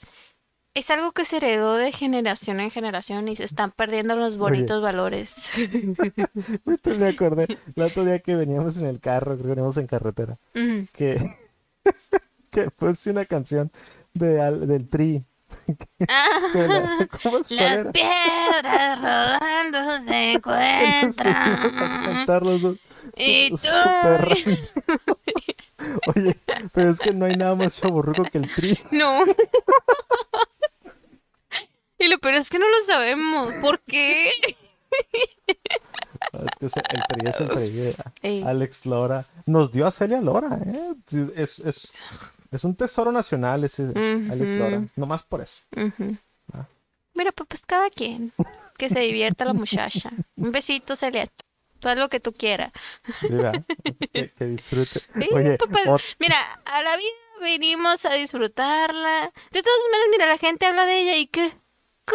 [0.75, 4.83] es algo que se heredó de generación en generación y se están perdiendo los bonitos
[4.83, 5.53] valores.
[6.67, 9.87] Ahorita me acordé, el otro día que veníamos en el carro, creo que veníamos en
[9.87, 10.87] carretera, Ujú.
[10.93, 11.37] que,
[12.51, 13.71] que puse una canción
[14.15, 14.35] de,
[14.67, 15.25] del Tri.
[16.53, 22.27] Que la- ¿Cómo es Las piedras rodando se encuentran.
[22.27, 22.77] dos.
[23.17, 23.73] Y Su- tú.
[26.17, 26.37] Oye,
[26.73, 28.77] pero es que no hay nada más chaburruco que el Tri.
[28.91, 29.21] No.
[32.05, 33.49] Y lo peor es que no lo sabemos.
[33.63, 34.31] ¿Por qué?
[36.33, 37.97] No, Es que ese- el es.
[38.23, 38.43] Ey.
[38.43, 39.25] Alex Lora.
[39.47, 40.95] Nos dio a Celia Lora, ¿eh?
[41.37, 41.93] Es, es,
[42.51, 44.83] es un tesoro nacional ese Alex Lora.
[44.97, 45.63] Nomás por eso.
[45.77, 46.17] Ujú.
[46.53, 46.67] Ah.
[47.15, 48.33] Mira, pues, pues cada quien.
[48.77, 50.11] Que se divierta la muchacha.
[50.37, 51.29] Un besito, Celia.
[51.79, 52.73] Tú haz lo que tú quieras.
[53.31, 53.53] Mira,
[54.13, 55.01] que, que disfrute.
[55.21, 57.09] Sí, Oye, ot- mira, a la vida
[57.41, 59.31] venimos a disfrutarla.
[59.53, 61.53] De todas maneras, mira, la gente habla de ella y ¿qué?
[62.07, 62.15] ¿Qué?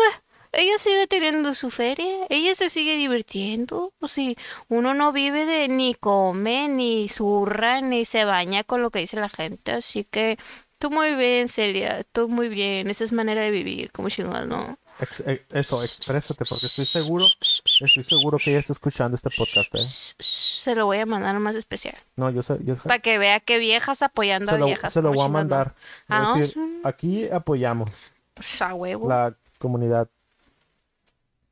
[0.52, 3.94] Ella sigue teniendo su feria, ella se sigue divirtiendo.
[4.00, 4.36] Pues si
[4.68, 9.18] uno no vive de ni come, ni zurra, ni se baña con lo que dice
[9.18, 9.72] la gente.
[9.74, 10.40] Así que
[10.80, 12.90] tú muy bien, Celia, tú muy bien.
[12.90, 14.80] Esa es manera de vivir, como chingados, ¿no?
[15.00, 19.74] ex- eh, eso, exprésate, porque estoy seguro, estoy seguro que ella está escuchando este podcast,
[19.76, 19.80] ¿eh?
[20.20, 21.96] Se lo voy a mandar más especial.
[22.16, 24.92] No, yo sé, yo Para que vea que viejas apoyando a viejas.
[24.92, 25.30] se lo voy a ¿no?
[25.30, 25.76] mandar.
[26.08, 26.82] Voy a Ah, decir, sí.
[26.84, 27.92] aquí apoyamos
[28.34, 29.08] Pues a huevo.
[29.08, 30.10] la comunidad.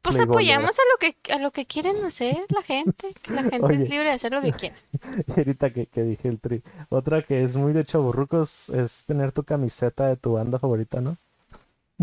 [0.01, 3.65] Pues apoyamos a lo que a lo que quieren hacer la gente, que la gente
[3.65, 3.83] Oye.
[3.83, 4.75] es libre de hacer lo que quiera.
[5.27, 6.63] Y ahorita que, que dije el tri.
[6.89, 11.17] Otra que es muy de chaburrucos es tener tu camiseta de tu banda favorita, ¿no?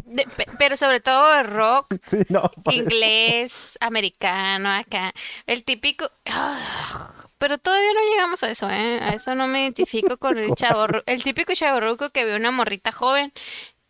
[0.07, 0.27] De-
[0.59, 2.51] pero sobre todo de rock, Sí, no.
[2.67, 2.73] eso.
[2.73, 5.13] inglés, americano, acá,
[5.47, 6.07] el típico.
[6.27, 8.99] ah, pero todavía no llegamos a eso, ¿eh?
[9.01, 12.91] A eso no me identifico con el chavo, el típico chavorruco que ve una morrita
[12.93, 13.33] joven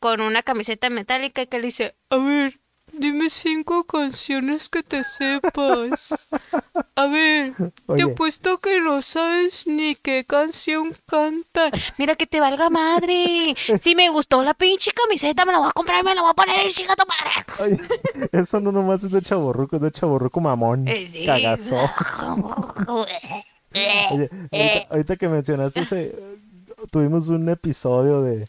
[0.04, 2.60] con una camiseta metálica que le dice, a ver,
[2.92, 6.28] dime cinco canciones que te sepas.
[6.94, 8.02] A ver, te Oye.
[8.02, 11.70] apuesto que no sabes ni qué canción canta.
[11.96, 13.56] Mira que te valga madre.
[13.82, 16.32] Si me gustó la pinche camiseta, me la voy a comprar y me la voy
[16.32, 16.94] a poner en chica.
[17.60, 17.78] Oye,
[18.30, 20.86] eso no nomás es de chaburruco, es de chaburruco mamón.
[20.86, 21.76] Eh, Cagazo.
[22.88, 23.08] Oye,
[24.10, 26.14] ahorita, ahorita que mencionaste ese,
[26.92, 28.46] tuvimos un episodio de,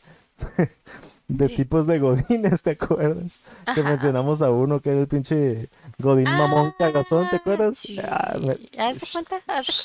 [1.28, 3.40] de tipos de godines, ¿te acuerdas?
[3.74, 7.70] Que mencionamos a uno que era el pinche godín mamón cagazón, ¿te acuerdas?
[7.70, 8.00] Ah, Sí.
[8.00, 8.58] Ah, me,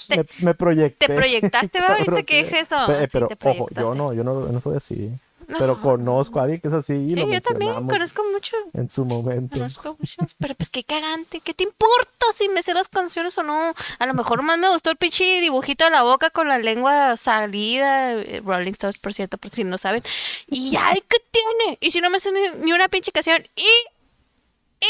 [0.09, 1.07] me, te, me proyecté.
[1.07, 1.87] te proyectaste, ¿va?
[1.95, 2.77] Ahorita que dije eso.
[2.87, 5.13] Sí, pero, ojo, yo no, yo no, no soy así.
[5.59, 8.57] Pero conozco a alguien que es así y Sí, lo yo también conozco mucho.
[8.73, 9.55] en su momento.
[9.57, 13.43] Conozco muchos, pero pues qué cagante, ¿qué te importa si me sé las canciones o
[13.43, 13.75] no?
[13.99, 17.17] A lo mejor más me gustó el pinche dibujito de la boca con la lengua
[17.17, 20.03] salida, eh, Rolling Stones, por cierto, por si no saben.
[20.49, 21.79] Y ay, ¿qué tiene?
[21.81, 23.63] Y si no me sé ni, ni una pinche canción, y,
[24.81, 24.87] y,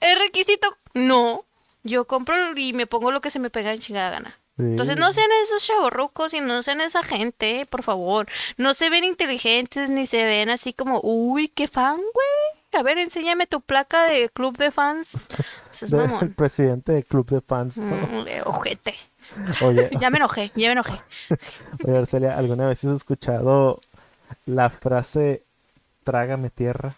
[0.00, 1.44] el requisito, no.
[1.84, 4.38] Yo compro y me pongo lo que se me pega en chingada gana.
[4.58, 8.26] Entonces no sean esos chavorrucos y no sean esa gente, por favor.
[8.56, 12.80] No se ven inteligentes ni se ven así como, uy, qué fan, güey.
[12.80, 15.28] A ver, enséñame tu placa de club de fans.
[15.68, 17.78] Pues es De- el presidente de club de fans.
[17.78, 17.94] ¿no?
[17.94, 18.94] Mm, ojete.
[19.62, 20.92] Oye, Ya me enojé, ya me enojé.
[21.86, 23.80] oye, Arcelia, ¿alguna vez has escuchado
[24.46, 25.42] la frase
[26.04, 26.94] trágame tierra?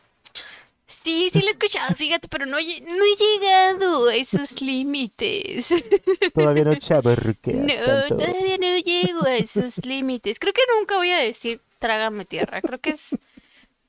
[0.90, 5.72] Sí, sí lo he escuchado, fíjate, pero no, he llegado a esos límites.
[6.34, 8.16] Todavía no chaburruqueas No, tanto.
[8.16, 10.38] todavía no llego a esos límites.
[10.40, 12.60] Creo que nunca voy a decir trágame tierra.
[12.60, 13.16] Creo que es.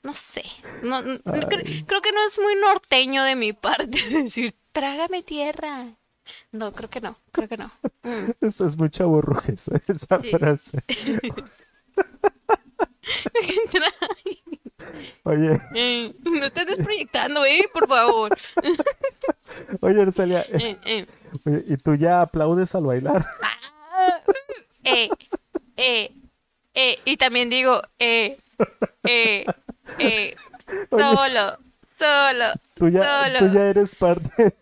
[0.03, 0.43] No sé.
[0.83, 5.87] No, no- cre- creo, que no es muy norteño de mi parte decir trágame tierra.
[6.51, 7.17] No, creo que no.
[7.31, 7.71] Creo que no.
[8.03, 8.31] Mm.
[8.41, 10.29] Eso es muy chaburruque esa, esa Sí.
[10.29, 10.83] frase.
[15.23, 18.37] Oye, Eh, no te estés proyectando, eh, por favor.
[19.81, 21.05] oye, Arcelia, eh, Eh,
[21.45, 23.25] oye, ¿y tú ya aplaudes al bailar?
[24.83, 25.09] eh,
[25.77, 26.11] eh,
[26.73, 28.37] eh, y también digo, eh,
[29.03, 29.45] eh,
[29.99, 30.35] eh,
[30.89, 31.57] solo,
[31.99, 33.39] solo, Tú ya, solo.
[33.39, 34.55] tú ya eres parte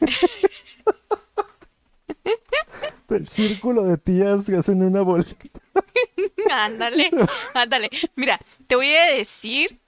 [3.12, 5.46] del círculo de tías que hacen una bolita.
[6.50, 7.10] Ándale,
[7.54, 7.90] ándale.
[8.14, 9.78] Mira, te voy a decir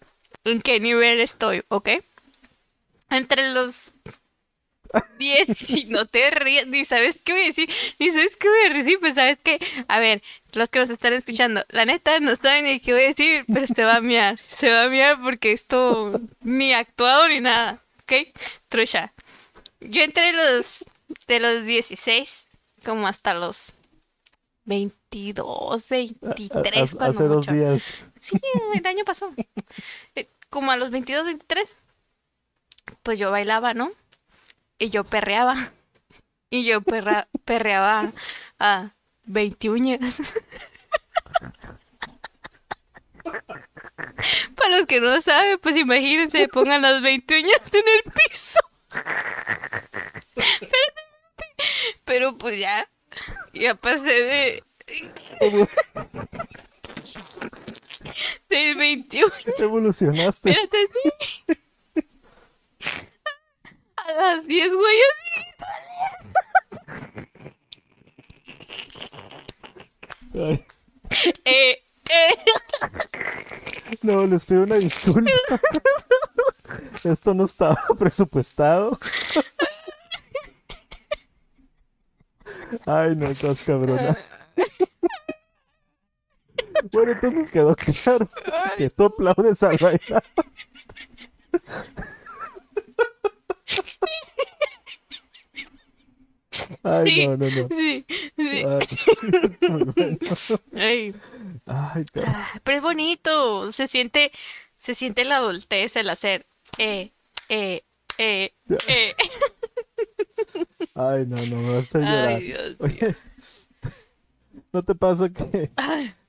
[0.44, 1.90] en qué nivel estoy, ¿ok?
[3.10, 3.92] Entre los
[5.18, 8.70] 10 y no te rías, ni sabes qué voy a decir, ni sabes qué voy
[8.70, 9.58] a decir, pues sabes que,
[9.88, 13.08] a ver, los que nos están escuchando, la neta no saben ni qué voy a
[13.08, 17.40] decir, pero se va a miar, se va a miar porque esto ni actuado ni
[17.40, 18.28] nada, ¿ok?
[18.68, 19.12] Trucha.
[19.80, 20.84] yo entré los
[21.26, 22.43] de los 16
[22.84, 23.72] como hasta los
[24.66, 27.52] 22, 23 Hace- cuando hace dos mucho.
[27.52, 27.94] días.
[28.20, 28.40] Sí,
[28.74, 29.32] el año pasó.
[30.14, 31.76] Eh, Como a los 22, 23.
[33.02, 33.90] Pues yo bailaba, ¿no?
[34.78, 35.72] Y yo perreaba.
[36.50, 38.12] Y yo perra- perreaba
[38.60, 38.90] a
[39.24, 40.20] 20 uñas.
[44.56, 48.60] Para los que no saben, pues imagínense, pongan las 20 uñas en el piso.
[50.36, 51.03] Espérate.
[52.04, 52.88] Pero pues ya,
[53.52, 54.62] ya pasé de,
[58.48, 60.50] de 21 Evolucionaste.
[60.50, 61.12] Espérate, sí.
[63.96, 65.24] A las 10 huellas
[70.34, 70.66] Ay,
[71.44, 71.78] eh,
[72.10, 72.34] eh.
[74.02, 75.30] no, les pido una disculpa.
[77.04, 78.98] Esto no estaba presupuestado.
[82.86, 84.16] Ay, no, estás cabrona.
[86.92, 88.28] Bueno, entonces quedó claro
[88.76, 90.22] que tú aplaudes al bailar.
[96.82, 97.68] Ay, Sí, no, no, no.
[97.68, 98.04] Sí,
[98.36, 98.64] sí.
[100.74, 101.14] Ay.
[101.66, 103.72] Ay, ah, pero es bonito.
[103.72, 104.30] Se siente,
[104.76, 106.44] se siente la adultez, el hacer.
[106.78, 107.10] Eh,
[107.48, 107.82] eh,
[108.18, 108.52] eh,
[108.86, 109.14] eh.
[110.94, 112.34] Ay, no, no, me vas a llorar.
[112.36, 112.76] Ay, Dios.
[112.78, 113.16] Oye,
[114.72, 115.70] ¿no te pasa que,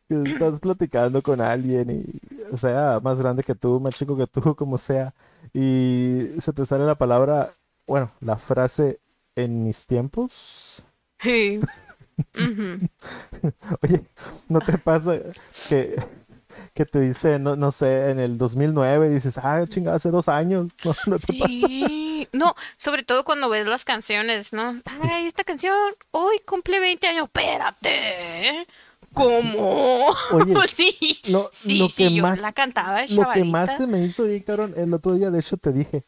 [0.09, 4.55] estás platicando con alguien y, o sea, más grande que tú, más chico que tú,
[4.55, 5.13] como sea,
[5.53, 7.53] y se te sale la palabra,
[7.87, 8.99] bueno, la frase
[9.35, 10.83] en mis tiempos?
[11.19, 11.59] sí.
[13.81, 14.05] Oye,
[14.47, 15.19] ¿no te pasa
[15.69, 15.95] que,
[16.75, 20.67] que te dice, no, no sé, en el 2009 dices, ah, chingada, hace dos años?
[20.83, 21.47] ¿No, no te pasa?
[21.47, 24.81] Sí, no, sobre todo cuando ves las canciones, ¿no?
[25.01, 25.73] Ay, esta canción
[26.11, 27.23] hoy cumple 20 años.
[27.25, 28.67] Espérate.
[29.13, 30.09] ¿Cómo?
[30.33, 33.87] Oye, sí, lo- sí, lo sí, que yo más- la cantaba Lo que más se
[33.87, 36.03] me hizo bien, cabrón, el otro día, de hecho, te dije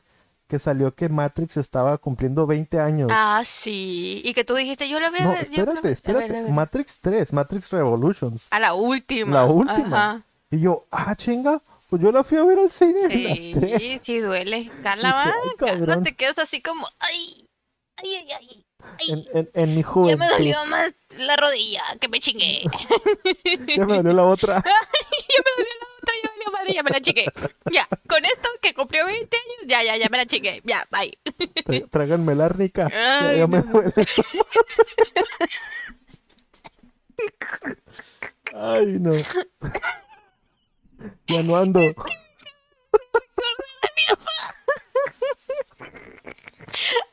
[0.47, 3.10] que salió que Matrix estaba cumpliendo 20 años.
[3.13, 4.21] Ah, sí.
[4.25, 6.27] Y que tú dijiste, yo la a No, yo la voy espérate, a- espérate.
[6.27, 6.51] ver, a ver.
[6.51, 8.47] Matrix 3, Matrix Revolutions.
[8.51, 9.32] A la última.
[9.34, 10.10] La última.
[10.12, 10.21] Ajá.
[10.49, 13.51] Y yo, ah, chinga, pues yo la fui a ver al cine en las Sí,
[13.53, 13.99] 3.
[14.03, 14.69] sí duele.
[14.83, 16.03] Cala, Dije, va, "Ay, cala, cabrón".
[16.03, 17.47] te quedas así como, ay,
[17.97, 18.63] ay, ay, ay.
[18.99, 20.19] ay, En, en, en mi ya juventud.
[20.19, 22.63] me dolió más la rodilla que me chingué.
[23.77, 24.55] Ya me dolió la otra.
[24.55, 27.25] ya me dolió la otra, ya me dolió madre, ya me la chingué.
[27.71, 30.62] Ya, con esto que cumplió 20 años, ya, ya, ya me la chingué.
[30.63, 31.17] Ya, bye.
[31.89, 32.88] Tráiganme la árnica.
[32.89, 33.63] Ya, Ay, ya me no.
[33.73, 33.93] duele.
[38.53, 39.12] Ay, no.
[41.27, 41.81] Ya no ando.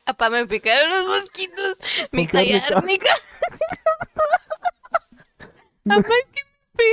[0.05, 1.77] Papá, me picaron los mosquitos.
[2.11, 2.77] Mi qué, hija Árnica?
[2.77, 3.15] árnica.
[5.83, 6.43] Papá, que
[6.77, 6.83] me.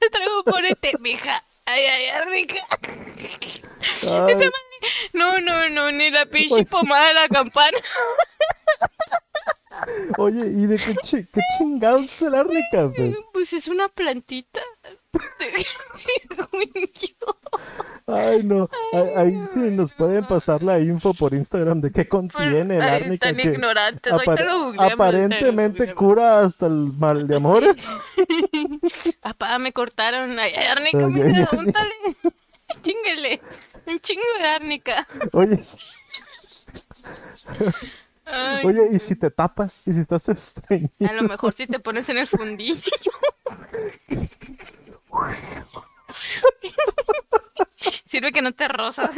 [0.00, 1.42] Me traigo por este, mija.
[1.64, 2.66] Ay, ay, árnica.
[4.02, 4.50] Ay,
[5.14, 7.78] No, no, no, ni la pinche pomada de la campana.
[10.18, 12.90] oye, ¿y de qué, chi- qué chingados es el árnica?
[12.94, 13.16] Pues?
[13.32, 14.60] Pues es una plantita.
[18.08, 18.68] Ay, no.
[18.92, 23.02] Ahí, ahí sí nos pueden pasar la info por Instagram de qué contiene el Ay,
[23.02, 23.26] árnica.
[23.28, 24.46] tan ignorantes, apar-
[24.92, 27.88] aparentemente cura hasta el mal de amores.
[29.20, 30.38] Papá, me cortaron.
[30.38, 31.58] Ay, árnica, Ay, mija, ay, ay.
[31.58, 31.94] úntale.
[32.82, 33.40] Chíngale.
[33.86, 35.06] Un chingo de árnica.
[35.32, 35.58] Oye,
[38.24, 39.82] Ay, oye, ¿y si te tapas?
[39.86, 41.12] ¿Y si estás a estreñido?
[41.14, 42.80] lo mejor si te pones en el fundillo.
[48.06, 49.10] Sirve que no te rozas.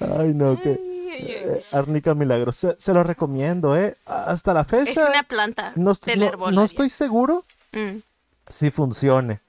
[0.00, 0.78] Ay, no, que
[1.16, 2.52] eh, árnica milagro.
[2.52, 3.96] Se, se lo recomiendo, ¿eh?
[4.06, 7.98] Hasta la Es fecha una planta no, est- de no- estoy seguro Mm.
[8.46, 9.40] si funcione.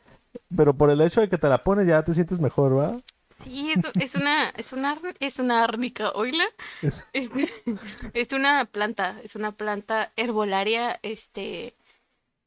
[0.56, 2.98] Pero por el hecho de que te la pones ya te sientes mejor, ¿va?
[3.44, 6.46] Sí, es, es una, es una, es una árnica, oíla.
[6.82, 7.30] Es- Es,
[8.14, 11.76] es una planta, es una planta herbolaria, este,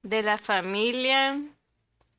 [0.02, 1.40] de la familia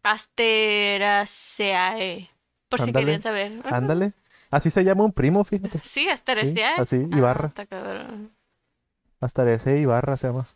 [0.03, 2.29] Asteraceae.
[2.69, 3.51] Por si querían saber.
[3.65, 4.13] Ándale.
[4.51, 5.79] Así se llama un primo, fíjate.
[5.83, 6.73] Sí, Asteraceae.
[6.77, 7.51] así, Ah, Ibarra.
[9.21, 10.47] Hasta ese Ibarra se llama.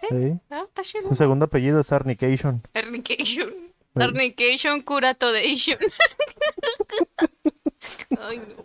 [0.00, 0.38] Sí, Sí.
[0.50, 1.08] ah, está chido.
[1.08, 2.62] Su segundo apellido es Arnication.
[2.74, 3.48] Arnication.
[3.50, 4.00] Sí.
[4.02, 5.78] Arnication curatodation.
[8.20, 8.64] Ay, no.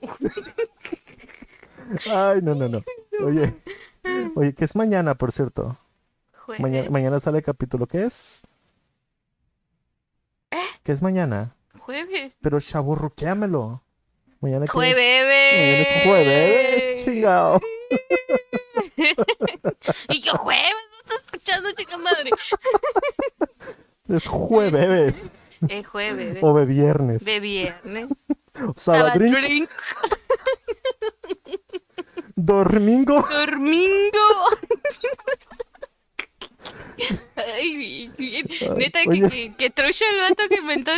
[2.12, 2.84] Ay, no, no, no.
[3.26, 3.54] Oye,
[4.36, 5.78] oye, ¿qué es mañana, por cierto?
[6.58, 7.88] Mañana, mañana sale el capítulo.
[7.88, 8.42] ¿Qué es?
[10.52, 10.58] ¿Eh?
[10.84, 11.56] ¿Qué es mañana?
[11.80, 12.36] Jueves.
[12.42, 13.84] Pero chaburruquéamelo.
[14.42, 14.66] Mañana?
[14.68, 14.96] Jueves.
[14.98, 17.62] Mañana es jueves, chingado.
[20.10, 22.32] y yo, jueves, no estás escuchando, chica madre.
[24.10, 25.32] Es jueves.
[25.68, 26.40] Es jueves.
[26.42, 27.26] O de viernes.
[27.26, 28.08] De viernes.
[28.76, 29.34] Sabadrín.
[29.36, 29.70] Sabadrink.
[32.36, 33.22] Domingo.
[33.22, 34.20] Domingo.
[37.36, 38.46] Ay, bien.
[38.78, 39.30] Neta, que, oye.
[39.30, 40.22] que, que trucha el
[40.56, 40.92] que inventó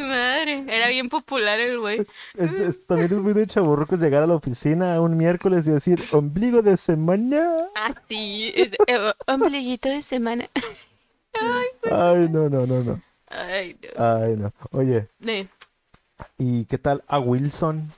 [0.00, 2.06] Madre, era bien popular el güey.
[2.36, 6.02] Es- es- también es muy de chaburrucos llegar a la oficina un miércoles y decir
[6.12, 7.46] ombligo de semana.
[7.74, 10.46] Así, es- eh, ombliguito de semana.
[11.90, 13.00] Ay, no, no, no, no.
[13.28, 14.04] Ay, no.
[14.04, 14.52] Ay, no.
[14.70, 15.08] Oye.
[16.38, 17.90] ¿y qué tal a Wilson?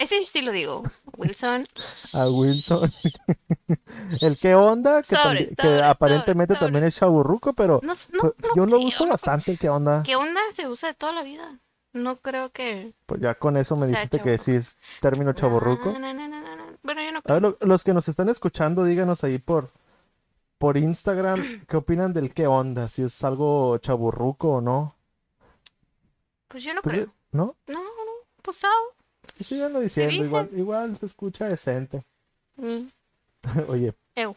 [0.00, 0.82] Ese sí lo digo.
[1.18, 1.66] Wilson.
[2.14, 2.90] A Wilson.
[4.22, 8.76] El qué onda, que, aparentemente también es chaburruco, pero No, no, pues, no yo lo
[8.78, 10.02] creo, uso bastante, qué onda.
[10.02, 10.40] ¿Qué onda?
[10.52, 11.58] Se usa de toda la vida.
[11.92, 12.94] No creo que.
[13.06, 15.92] Pues ya con eso me dijiste que sí es término chaburruco.
[15.92, 16.64] No, no, no, no, no, no.
[16.82, 17.34] Bueno, yo no A creo.
[17.34, 19.70] ver, lo- los que nos están escuchando, díganos ahí por,
[20.58, 24.94] por Instagram qué opinan del qué onda, si es algo chaburruco o no.
[26.48, 27.12] Pues yo no Pues, creo.
[27.32, 27.56] ¿No?
[27.66, 28.12] No, no.
[28.42, 28.62] Pues
[29.40, 32.04] Pues síganlo diciendo, igual, igual se escucha decente.
[32.56, 32.80] Mm.
[33.68, 34.36] Oye, Ew.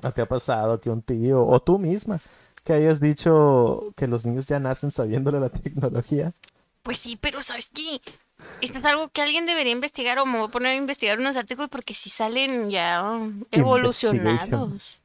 [0.00, 2.18] ¿no te ha pasado que un tío o tú misma
[2.64, 6.32] que hayas dicho que los niños ya nacen sabiéndole la tecnología?
[6.82, 8.00] Pues sí, pero ¿sabes qué?
[8.62, 11.36] Esto es algo que alguien debería investigar o me voy a poner a investigar unos
[11.36, 15.02] artículos porque si salen ya evolucionados.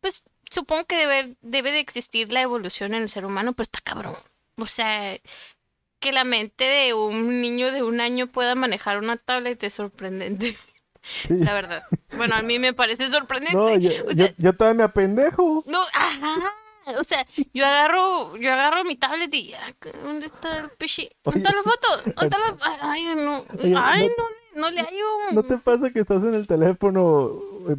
[0.00, 3.78] Pues supongo que debe, debe de existir la evolución en el ser humano, pero está
[3.80, 4.16] cabrón.
[4.56, 5.16] O sea,
[6.00, 10.56] que la mente de un niño de un año pueda manejar una tablet es sorprendente,
[11.26, 11.34] Sí.
[11.38, 11.82] la verdad.
[12.16, 13.56] Bueno, a mí me parece sorprendente.
[13.56, 15.62] No, yo, O sea, yo todavía me apendejo.
[15.66, 16.36] no, ajá.
[16.98, 21.08] O sea, yo agarro, yo agarro mi tablet y ah, ¿dónde está el pichi?
[21.22, 22.10] ¿Dónde está la foto?
[22.16, 22.36] ¿Dónde
[22.80, 25.06] Ay, no, Oye, ay, no- no, no le hallo.
[25.32, 27.30] ¿No te pasa que estás en el teléfono,
[27.68, 27.76] eh,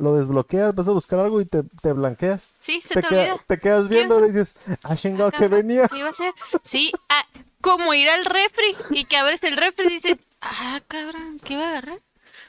[0.00, 2.50] lo desbloqueas, vas a buscar algo y te, te blanqueas?
[2.60, 5.88] Sí, se te, te, queda- te quedas viendo y dices, ah, chingado, que venía.
[5.88, 6.34] ¿qué iba a hacer?
[6.64, 7.24] Sí, ah,
[7.62, 11.64] como ir al refri y que abres el refri y dices, ah, cabrón, ¿qué iba
[11.64, 12.00] a agarrar?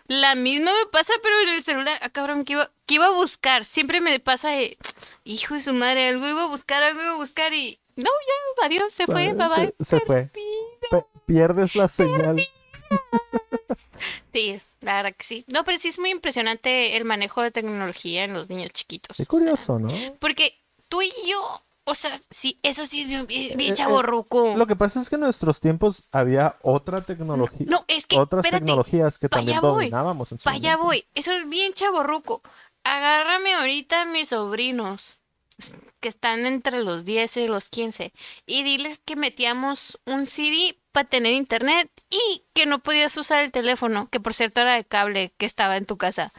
[0.07, 3.11] La misma me pasa, pero en el celular, ah, cabrón, ¿qué iba, qué iba a
[3.11, 3.63] buscar?
[3.63, 4.77] Siempre me pasa de,
[5.23, 8.65] hijo de su madre, algo iba a buscar, algo iba a buscar y, no, ya,
[8.65, 9.73] adiós, se fue, bye bye.
[9.79, 10.29] se, se fue.
[11.25, 12.45] Pierdes la señal.
[14.33, 15.45] Sí, la verdad que sí.
[15.47, 19.15] No, pero sí es muy impresionante el manejo de tecnología en los niños chiquitos.
[19.15, 19.89] Qué o sea, curioso, ¿no?
[20.19, 20.57] porque
[20.89, 24.55] tú y yo, o sea, sí, eso sí es bien, bien, Eh, eh, chavorruco.
[24.55, 27.67] Lo que pasa es que en nuestros tiempos había otra tecnología.
[27.69, 30.77] No, es que, otras espérate, tecnologías que también voy, dominábamos en su momento.
[30.83, 31.05] voy.
[31.13, 32.41] Eso es bien chaborruco.
[32.83, 35.19] Agárrame ahorita a mis sobrinos
[35.99, 38.11] que están entre los 10 y los 15
[38.45, 43.51] y diles que metíamos un CD para tener internet y que no podías usar el
[43.51, 46.31] teléfono, que por cierto era de cable que estaba en tu casa.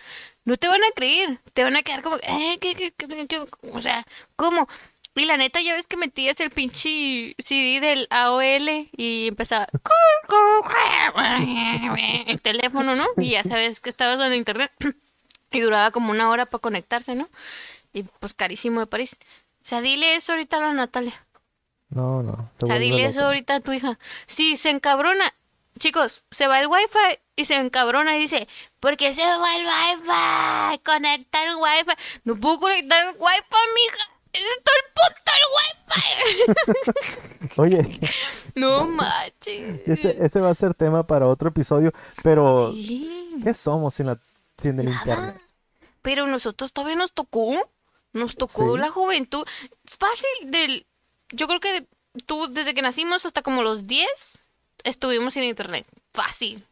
[0.45, 3.41] No te van a creer, te van a quedar como, eh, ¿qué, qué, qué, qué?
[3.73, 4.69] o sea, ¿cómo?
[5.17, 9.69] Y la neta, ya ves que metías el pinche CD del AOL y empezaba
[12.27, 13.07] el teléfono, ¿no?
[13.17, 14.73] Y ya sabes que estabas en internet.
[15.53, 17.29] Y duraba como una hora para conectarse, ¿no?
[17.93, 19.17] Y pues carísimo de París.
[19.63, 21.15] O sea, dile eso ahorita a la Natalia.
[21.91, 22.51] No, no.
[22.61, 24.01] O sea, dile eso ahorita a tu hija.
[24.27, 25.33] Si se encabrona,
[25.79, 28.49] chicos, se va el wifi y se encabrona y dice,
[28.81, 30.83] ¿por qué se va el wifi?
[30.85, 31.97] Conectar el wifi.
[32.25, 34.14] No puedo conectar el wifi, mija.
[34.35, 35.45] Ese es todo el punto el
[37.57, 37.61] wifi.
[37.61, 38.01] Oye,
[38.55, 39.81] no manches.
[39.87, 41.93] ese, ese va a ser tema para otro episodio,
[42.23, 43.37] pero Sí.
[43.43, 44.19] ¿qué somos sin, la,
[44.59, 44.99] sin el Nada.
[44.99, 45.41] internet?
[46.03, 47.55] Pero nosotros todavía nos tocó.
[48.13, 48.81] Nos tocó Sí.
[48.81, 49.45] la juventud.
[49.85, 50.87] Fácil del.
[51.31, 51.87] Yo creo que de-
[52.27, 54.09] tú, desde que nacimos hasta como los 10,
[54.85, 55.85] estuvimos sin internet.
[56.13, 56.63] Fácil.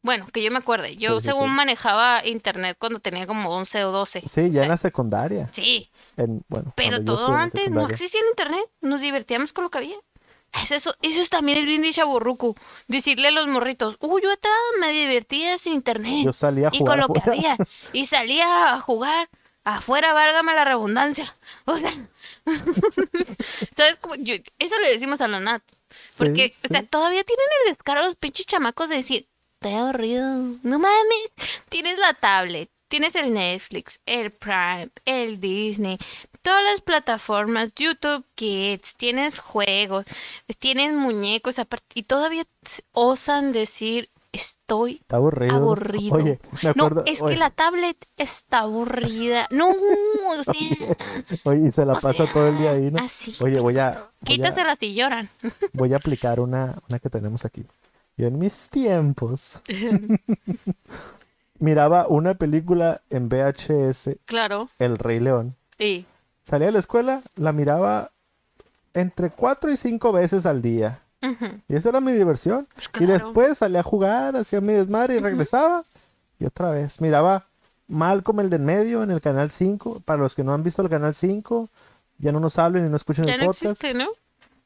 [0.00, 0.96] Bueno, que yo me acuerde.
[0.96, 4.22] Yo, Sí, según manejaba internet cuando tenía como 11 o 12.
[4.26, 5.48] Sí, O ya sea, en la secundaria.
[5.52, 8.64] Sí, En, bueno, pero todo antes no existía el internet.
[8.80, 9.96] Nos divertíamos con lo que había.
[10.62, 12.54] Es eso, eso es también el bien de chaburruco.
[12.86, 14.30] Decirle a los morritos, uy, yo
[14.80, 16.24] me divertía sin internet.
[16.24, 17.56] Yo salía a y con lo que había.
[17.92, 19.28] Y salía a jugar
[19.64, 21.34] afuera, válgame la redundancia.
[21.64, 21.90] O sea,
[23.76, 24.14] ¿sabes cómo?
[24.16, 25.62] Yo- eso le decimos a la Nat.
[26.18, 26.66] Porque, sí.
[26.66, 30.36] o sea, todavía tienen el descaro los pinches chamacos de decir, estoy aburrido.
[30.62, 31.32] No mames.
[31.68, 35.98] Tienes la tablet, tienes el Netflix, el Prime, el Disney,
[36.42, 40.06] todas las plataformas, YouTube Kids, tienes juegos,
[40.60, 42.44] tienes muñecos aparte, y todavía
[42.92, 45.56] osan decir, estoy Está aburrido.
[45.56, 46.14] aburrido.
[46.14, 47.00] Oye, me acuerdo.
[47.00, 49.48] no, es oye, que la tablet está aburrida.
[49.50, 50.54] No, o sea,
[51.42, 53.02] oye, y se la pasa sea, todo el día ahí, ¿no?
[53.02, 55.28] así, Oye, voy a, quítaselas y lloran.
[55.72, 57.64] voy a aplicar una, una que tenemos aquí.
[58.16, 59.64] Y en mis tiempos
[61.64, 64.68] miraba una película en VHS, Claro.
[64.78, 65.56] El Rey León.
[65.78, 66.06] Y
[66.42, 68.10] Salía de la escuela, la miraba
[68.92, 71.00] entre cuatro y cinco veces al día.
[71.68, 72.68] Y esa era mi diversión.
[72.74, 75.84] Pues Y después salía a jugar, hacía mi desmadre y regresaba.
[76.38, 77.00] Y otra vez.
[77.00, 77.46] Miraba
[77.88, 80.02] Malcolm el del medio en el canal 5.
[80.04, 81.70] Para los que no han visto el canal 5,
[82.18, 83.64] ya no nos hablen y no escuchen ya el no podcast.
[83.70, 84.08] existe, ¿no?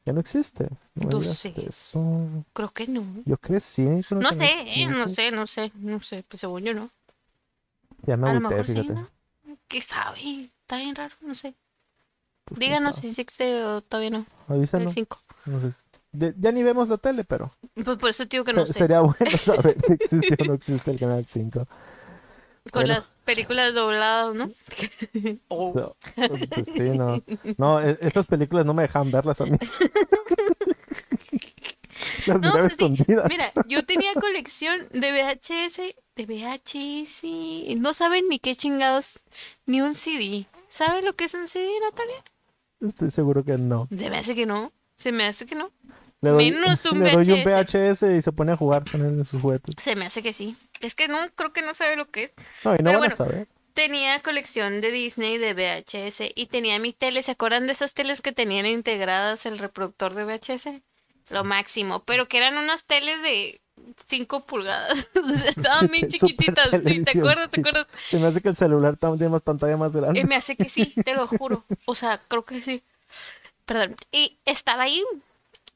[0.09, 0.67] Ya no existe.
[0.95, 1.53] No, No sé.
[1.67, 2.27] eso.
[2.53, 3.03] Creo que no.
[3.25, 5.07] Yo crecí el No canal sé, eh, no 5.
[5.09, 6.23] sé, no sé, no sé.
[6.27, 6.89] Pues según yo no.
[8.07, 8.93] Ya me agüité, sí, fíjate.
[8.93, 9.07] ¿no?
[9.67, 10.19] ¿Qué sabe?
[10.61, 11.53] Está bien raro, no sé.
[12.45, 14.25] Pues, Díganos si sí existe o todavía no.
[14.47, 14.93] El Avísanos.
[14.95, 15.19] 5.
[15.45, 15.73] No sé.
[16.11, 18.73] De- ya ni vemos la tele, pero Pues por eso digo que se- no sé.
[18.73, 21.67] sería bueno saber si existe o no existe el canal 5.
[22.71, 22.95] Con bueno.
[22.95, 24.51] las películas dobladas, ¿no?
[25.47, 25.73] Oh.
[25.73, 27.21] So, pues, sí, no.
[27.57, 29.57] No, e- estas películas no me dejan verlas a mí.
[32.25, 33.25] Las No, miraba pues sí, escondidas.
[33.29, 37.77] Mira, yo tenía colección de VHS, de VHS.
[37.77, 39.19] No saben ni qué chingados,
[39.65, 40.45] ni un CD.
[40.69, 42.23] ¿Saben lo que es un CD, Natalia?
[42.81, 43.87] Estoy seguro que no.
[43.89, 44.71] Se me hace que no.
[44.95, 45.71] Se me hace que no.
[46.21, 47.43] Le doy, Menos un le doy un.
[47.43, 49.75] VHS y se pone a jugar con él en sus juguetes.
[49.81, 50.55] Se me hace que sí.
[50.79, 52.31] Es que no, creo que no sabe lo que es.
[52.63, 53.47] No, y no Pero van bueno, a saber.
[53.73, 57.23] Tenía colección de Disney de VHS y tenía mi tele.
[57.23, 60.81] ¿Se acuerdan de esas teles que tenían integradas el reproductor de VHS?
[61.31, 63.61] Lo máximo, pero que eran unas teles de
[64.07, 65.09] 5 pulgadas.
[65.45, 66.69] Estaban bien chiquititas.
[66.85, 67.03] ¿sí?
[67.03, 67.51] ¿Te acuerdas?
[67.51, 67.87] ¿Te acuerdas?
[68.07, 70.19] Se me hace que el celular también tiene más pantalla más grande.
[70.19, 71.63] Eh, me hace que sí, te lo juro.
[71.85, 72.83] O sea, creo que sí.
[73.65, 73.95] Perdón.
[74.11, 75.03] Y estaba ahí.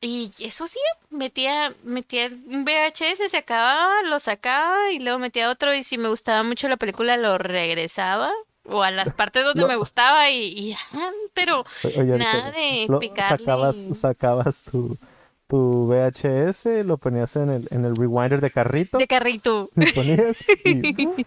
[0.06, 0.80] Y eso sí,
[1.12, 5.74] metía, metía un VHS, se acababa, lo sacaba y luego metía otro.
[5.74, 8.30] Y si me gustaba mucho la película, lo regresaba.
[8.66, 10.78] O a las partes donde Lo- me gustaba y, y ya,
[11.34, 13.38] pero oye, nada de lo- picarle.
[13.38, 14.98] sacabas, sacabas tu,
[15.48, 18.98] tu VHS, lo ponías en el, en el rewinder de carrito.
[18.98, 19.70] de carrito.
[19.76, 20.82] y ponías y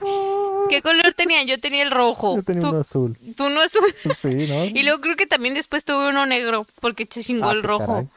[0.71, 1.43] ¿Qué color tenía?
[1.45, 2.37] Yo tenía el rojo.
[2.37, 3.17] yo tenía Tú, uno azul.
[3.37, 3.95] tú no azul.
[4.17, 4.65] Sí, ¿no?
[4.75, 7.87] Y luego creo que también después tuve uno negro porque se chingó Ah, el rojo.
[7.87, 8.09] caray.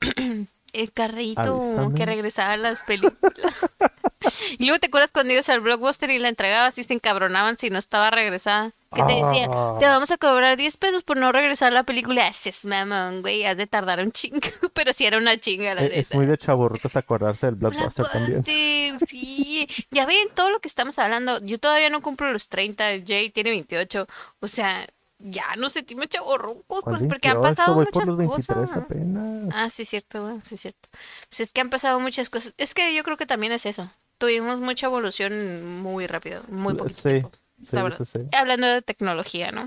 [0.74, 1.94] El carrito Avísame.
[1.96, 3.16] que regresaba a las películas.
[4.58, 7.70] y luego te acuerdas cuando ibas al blockbuster y la entregabas y se encabronaban si
[7.70, 8.70] no estaba regresada.
[8.94, 9.76] Que te decía, Ah.
[9.80, 12.26] te vamos a cobrar 10 pesos por no regresar la película.
[12.26, 14.38] Haces mamón, güey, has de tardar un chingo.
[14.74, 16.16] Pero sí era una chinga, la Es neta.
[16.16, 18.42] muy de chaburrucos acordarse del blockbuster también.
[18.42, 19.68] Blockbuster, sí.
[19.90, 21.40] Ya ven todo lo que estamos hablando.
[21.44, 24.06] Yo todavía no cumplo los 30, Jay tiene 28.
[24.40, 24.86] O sea,
[25.18, 27.56] ya no sentimos chavorrucos, ¿Cuál pues porque han 28?
[27.56, 28.76] pasado Voy muchas por los 23 cosas.
[28.82, 29.54] apenas.
[29.56, 30.88] Ah, sí, es cierto, güey, sí, es cierto.
[31.28, 32.54] Pues es que han pasado muchas cosas.
[32.56, 33.90] Es que yo creo que también es eso.
[34.18, 37.30] Tuvimos mucha evolución muy rápido, muy poquito sí, tiempo,
[37.62, 38.04] sí, la verdad.
[38.04, 38.18] sí.
[38.36, 39.62] Hablando de tecnología, ¿no?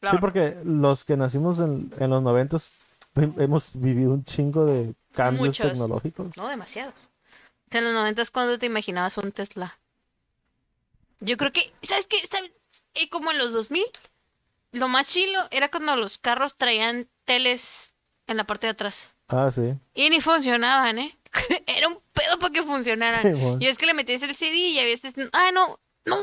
[0.00, 0.20] La Sí, verdad.
[0.20, 2.72] porque los que nacimos en, en los noventas
[3.14, 5.72] hem- hemos vivido un chingo de cambios Muchos.
[5.72, 6.36] tecnológicos.
[6.36, 6.92] No, demasiado.
[7.70, 9.78] En los noventas, cuando te imaginabas un Tesla?
[11.20, 12.16] Yo creo que, ¿sabes qué?
[12.30, 12.52] ¿Sabes?
[12.94, 13.84] Eh, como en los 2000,
[14.72, 17.94] lo más chilo era cuando los carros traían teles
[18.26, 19.08] en la parte de atrás.
[19.28, 19.74] Ah, sí.
[19.94, 21.16] Y ni funcionaban, ¿eh?
[21.66, 23.22] Era un pedo para que funcionaran.
[23.22, 26.16] Sí, y es que le metías el CD y veces, ah, no, no,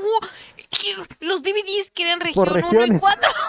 [1.19, 3.01] los DVDs que eran región Por 1 y regiones.
[3.01, 3.31] 4.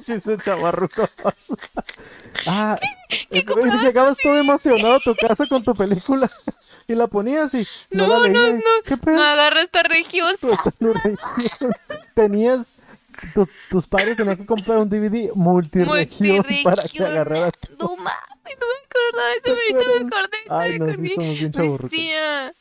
[0.00, 1.08] Sí, ese chavarruco.
[2.46, 2.78] ah,
[3.08, 6.30] ¿Qué eh, comprabas llegabas todo emocionado a tu casa con tu película
[6.86, 8.54] y la ponías y no, No, la no, leías.
[8.56, 9.16] no, ¿Qué pedo?
[9.16, 10.36] no agarra esta región.
[12.14, 12.72] Tenías,
[13.34, 17.50] tu- tus padres tenían que comprar un DVD multiregión para que agarrara.
[17.78, 20.38] No mames, no me acordaba ahorita me acordé.
[20.48, 21.52] Ay, no, sí acordé.
[21.52, 22.52] somos bien.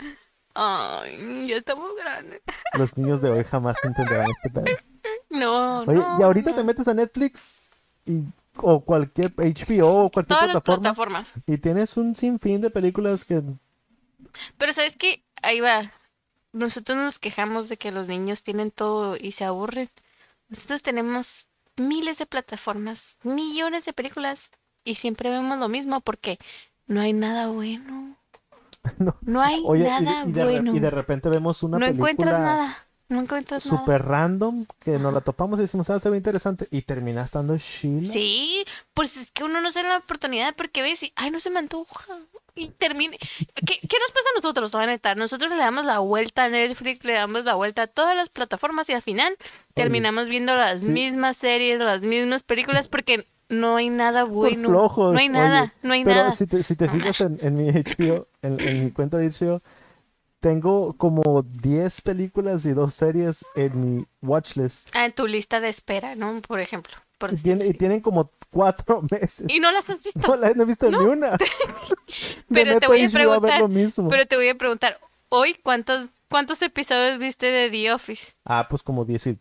[0.53, 2.41] Ay, ya estamos grandes.
[2.73, 4.65] Los niños de hoy jamás entenderán este pedo.
[5.29, 6.17] No, Oye, no.
[6.19, 6.55] y ahorita no.
[6.55, 7.55] te metes a Netflix
[8.05, 8.21] y,
[8.55, 10.81] o cualquier HBO o cualquier Todas las plataforma
[11.23, 11.33] plataformas.
[11.45, 13.41] y tienes un sinfín de películas que
[14.57, 15.23] Pero ¿sabes qué?
[15.41, 15.91] Ahí va.
[16.53, 19.89] Nosotros nos quejamos de que los niños tienen todo y se aburren.
[20.49, 24.51] Nosotros tenemos miles de plataformas, millones de películas
[24.83, 26.37] y siempre vemos lo mismo porque
[26.87, 28.17] no hay nada bueno.
[28.99, 29.17] No.
[29.21, 30.75] No hay Oye, y de- nada y, de, re- bueno.
[30.75, 32.84] y de repente vemos una no encuentras película nada.
[33.07, 33.77] No encuentras nada.
[33.79, 37.55] super random que nos la topamos y decimos, ah, se ve interesante y termina estando
[37.55, 38.11] Sheila.
[38.11, 41.39] Sí, pues es que uno no se da la oportunidad porque ves y, ay, no
[41.39, 42.13] se me antoja.
[42.55, 43.17] Y termine.
[43.19, 45.13] ¿Qué, qué nos pasa a nosotros, la neta?
[45.13, 48.89] Nosotros le damos la vuelta a Netflix, le damos la vuelta a todas las plataformas
[48.89, 49.35] y al final
[49.73, 50.89] terminamos viendo las sí.
[50.89, 54.69] mismas series, las mismas películas porque no hay nada bueno.
[54.69, 55.71] flojos, no hay nada, oye.
[55.83, 56.31] no hay Pero nada.
[56.31, 59.61] si te, si te fijas en, en mi HBO, en, en mi cuenta de HBO,
[60.45, 64.89] tengo como 10 películas y dos series en mi watchlist.
[64.93, 66.39] Ah, en tu lista de espera, ¿no?
[66.41, 66.93] Por ejemplo.
[67.17, 69.47] por Y, tiene- y tienen como cuatro meses.
[69.49, 70.19] Y no las has visto.
[70.19, 71.31] No la he visto ni una.
[72.53, 74.07] Pero te voy a preguntar, lo mismo.
[74.07, 78.33] pero te voy a preguntar, hoy cuántos cuántos episodios viste de The Office?
[78.45, 79.37] Ah, pues como 10 y,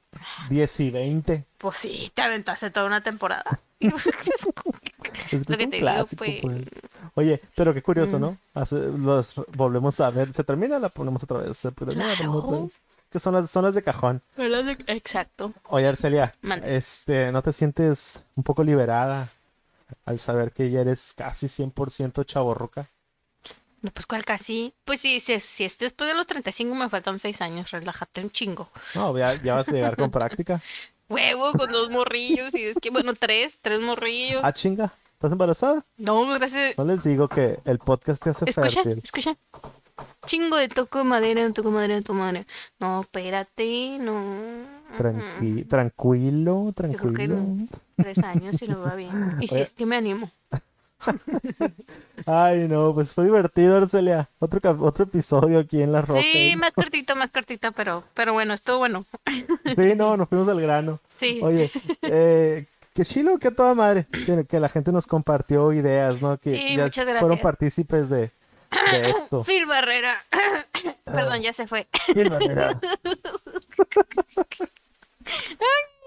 [0.48, 1.44] 10 y 20.
[1.58, 3.44] Pues sí, te aventaste toda una temporada.
[3.78, 6.40] Es que Lo es que un te digo, clásico, pues.
[6.40, 6.56] pues.
[7.14, 8.36] Oye, pero qué curioso, ¿no?
[8.54, 10.34] Hace- los volvemos a ver.
[10.34, 11.56] Se termina, la ponemos otra vez.
[11.56, 12.80] Se termina, la ponemos otra vez.
[13.10, 14.20] Que son las, son las de cajón.
[14.88, 15.52] Exacto.
[15.68, 16.76] Oye, Arcelia, Mande.
[16.76, 19.28] este, ¿no te sientes un poco liberada
[20.04, 22.88] al saber que ya eres casi 100% chaborruca?
[23.82, 24.72] No, pues cuál casi.
[24.84, 28.30] Pues sí, si, si es después de los 35 me faltan 6 años, relájate un
[28.30, 28.68] chingo.
[28.94, 30.60] No, ya, ya vas a llegar con práctica.
[31.08, 34.40] Huevo con dos morrillos y es que bueno, tres, tres morrillos.
[34.42, 35.84] Ah, chinga, ¿estás embarazada?
[35.96, 36.76] No, gracias.
[36.76, 39.00] No les digo que el podcast te hace Escucha, fértil.
[39.02, 39.34] escucha.
[40.26, 42.44] Chingo de toco de madera, toco de madera, toco de madera.
[42.80, 44.12] No, espérate, no.
[44.98, 47.36] Tranqui- tranquilo, Yo creo que tranquilo.
[47.96, 49.36] Tres años y nos va bien.
[49.40, 50.30] Y si es que me animo.
[52.26, 54.28] Ay, no, pues fue divertido, Arcelia.
[54.38, 56.22] Otro, otro episodio aquí en La Roca.
[56.22, 59.04] Sí, más cortito, más cortito, pero, pero bueno, estuvo bueno.
[59.76, 60.98] Sí, no, nos fuimos al grano.
[61.18, 61.40] Sí.
[61.42, 61.70] Oye,
[62.02, 64.06] eh, que chilo, que toda madre.
[64.24, 66.38] Que, que la gente nos compartió ideas, ¿no?
[66.38, 68.30] Que Sí, ya muchas fueron partícipes de,
[68.92, 69.42] de esto.
[69.46, 70.16] Phil Barrera.
[71.04, 71.86] Perdón, ya se fue.
[72.14, 72.78] Bien, manera.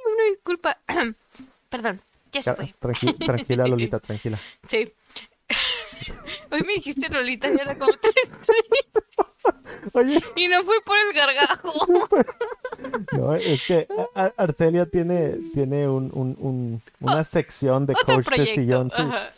[0.06, 0.78] Una disculpa.
[1.70, 2.00] Perdón,
[2.32, 2.74] ya se fue.
[2.80, 4.38] Tranqui- tranquila, Lolita, tranquila.
[4.70, 4.92] Sí.
[6.52, 8.08] Hoy me dijiste Lolita y ahora como te...
[9.93, 11.74] Oye, Y no fue por el gargajo.
[13.14, 13.88] no, es que
[14.38, 18.62] Arcelia tiene, tiene un, un- un- una sección de Otro coach de proyecto.
[18.62, 19.02] sillón, sí.
[19.02, 19.30] Ajá.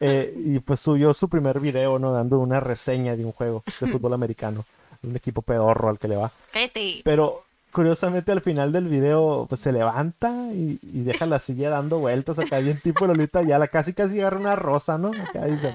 [0.00, 2.12] Eh, y pues subió su primer video, ¿no?
[2.12, 4.64] Dando una reseña de un juego de fútbol americano.
[5.02, 6.30] Un equipo pedorro al que le va.
[6.52, 7.02] Cállate.
[7.04, 7.42] Pero
[7.72, 12.38] curiosamente al final del video pues se levanta y, y deja la silla dando vueltas
[12.38, 15.08] acá bien tipo Lolita ya la casi casi agarra una rosa, ¿no?
[15.10, 15.74] Acá dice,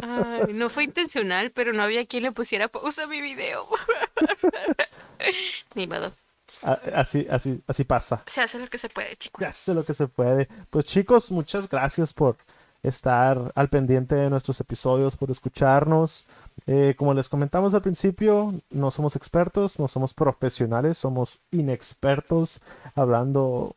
[0.00, 3.66] Ay, no fue intencional, pero no había quien le pusiera pausa a mi video.
[5.74, 6.12] Ni modo.
[6.62, 8.22] "A- así, así, así pasa.
[8.26, 9.40] Se hace lo que se puede, chicos.
[9.40, 10.48] Se hace lo que se puede.
[10.70, 12.36] Pues chicos, muchas gracias por
[12.82, 16.26] estar al pendiente de nuestros episodios, por escucharnos.
[16.66, 22.60] Eh, como les comentamos al principio, no somos expertos, no somos profesionales, somos inexpertos
[22.94, 23.72] hablando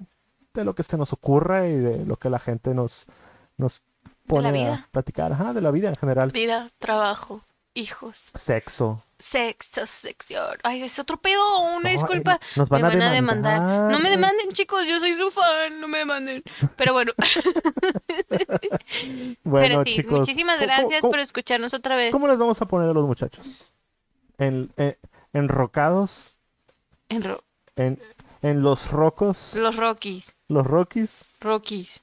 [0.54, 3.06] de lo que se nos ocurra y de lo que la gente nos,
[3.58, 3.82] nos
[4.28, 4.86] pone vida.
[4.88, 6.32] a platicar, Ajá, de la vida en general.
[6.32, 7.42] Vida, trabajo,
[7.74, 9.02] hijos, Sexo.
[9.20, 10.58] sexo, sección.
[10.64, 12.36] Ay, es otro pedo, una No, disculpa.
[12.36, 13.60] eh, nos van me a van a demandar.
[13.60, 14.12] demandar, No me eh.
[14.12, 16.44] demanden, chicos, yo soy su fan, no me demanden.
[16.76, 17.12] Pero bueno,
[19.44, 20.20] Bueno, pero sí, chicos.
[20.20, 22.12] muchísimas ¿cómo- gracias cómo- por escucharnos otra vez.
[22.12, 23.72] ¿Cómo les vamos a poner a los muchachos?
[24.38, 24.98] En, en-
[25.34, 26.36] enrocados,
[27.10, 27.44] En ro-
[27.76, 28.00] en,
[28.42, 31.26] en los rocos, los Rockies, los Rockies.
[31.40, 32.02] Rockies.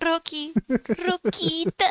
[0.00, 1.86] Rocky, Roquita.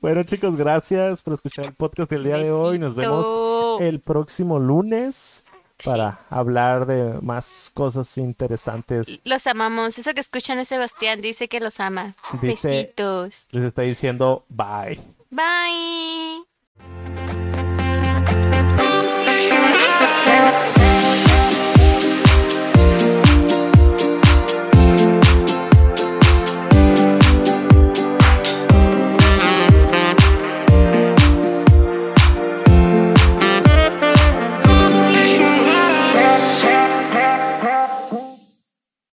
[0.00, 2.78] Bueno, chicos, gracias por escuchar el podcast del día de hoy.
[2.78, 5.44] Nos vemos el próximo lunes
[5.84, 9.20] para hablar de más cosas interesantes.
[9.24, 9.98] Los amamos.
[9.98, 12.14] Eso que escuchan es Sebastián, dice que los ama.
[12.42, 13.46] Dice- Besitos.
[13.50, 15.00] Les está diciendo bye.
[15.30, 17.45] Bye.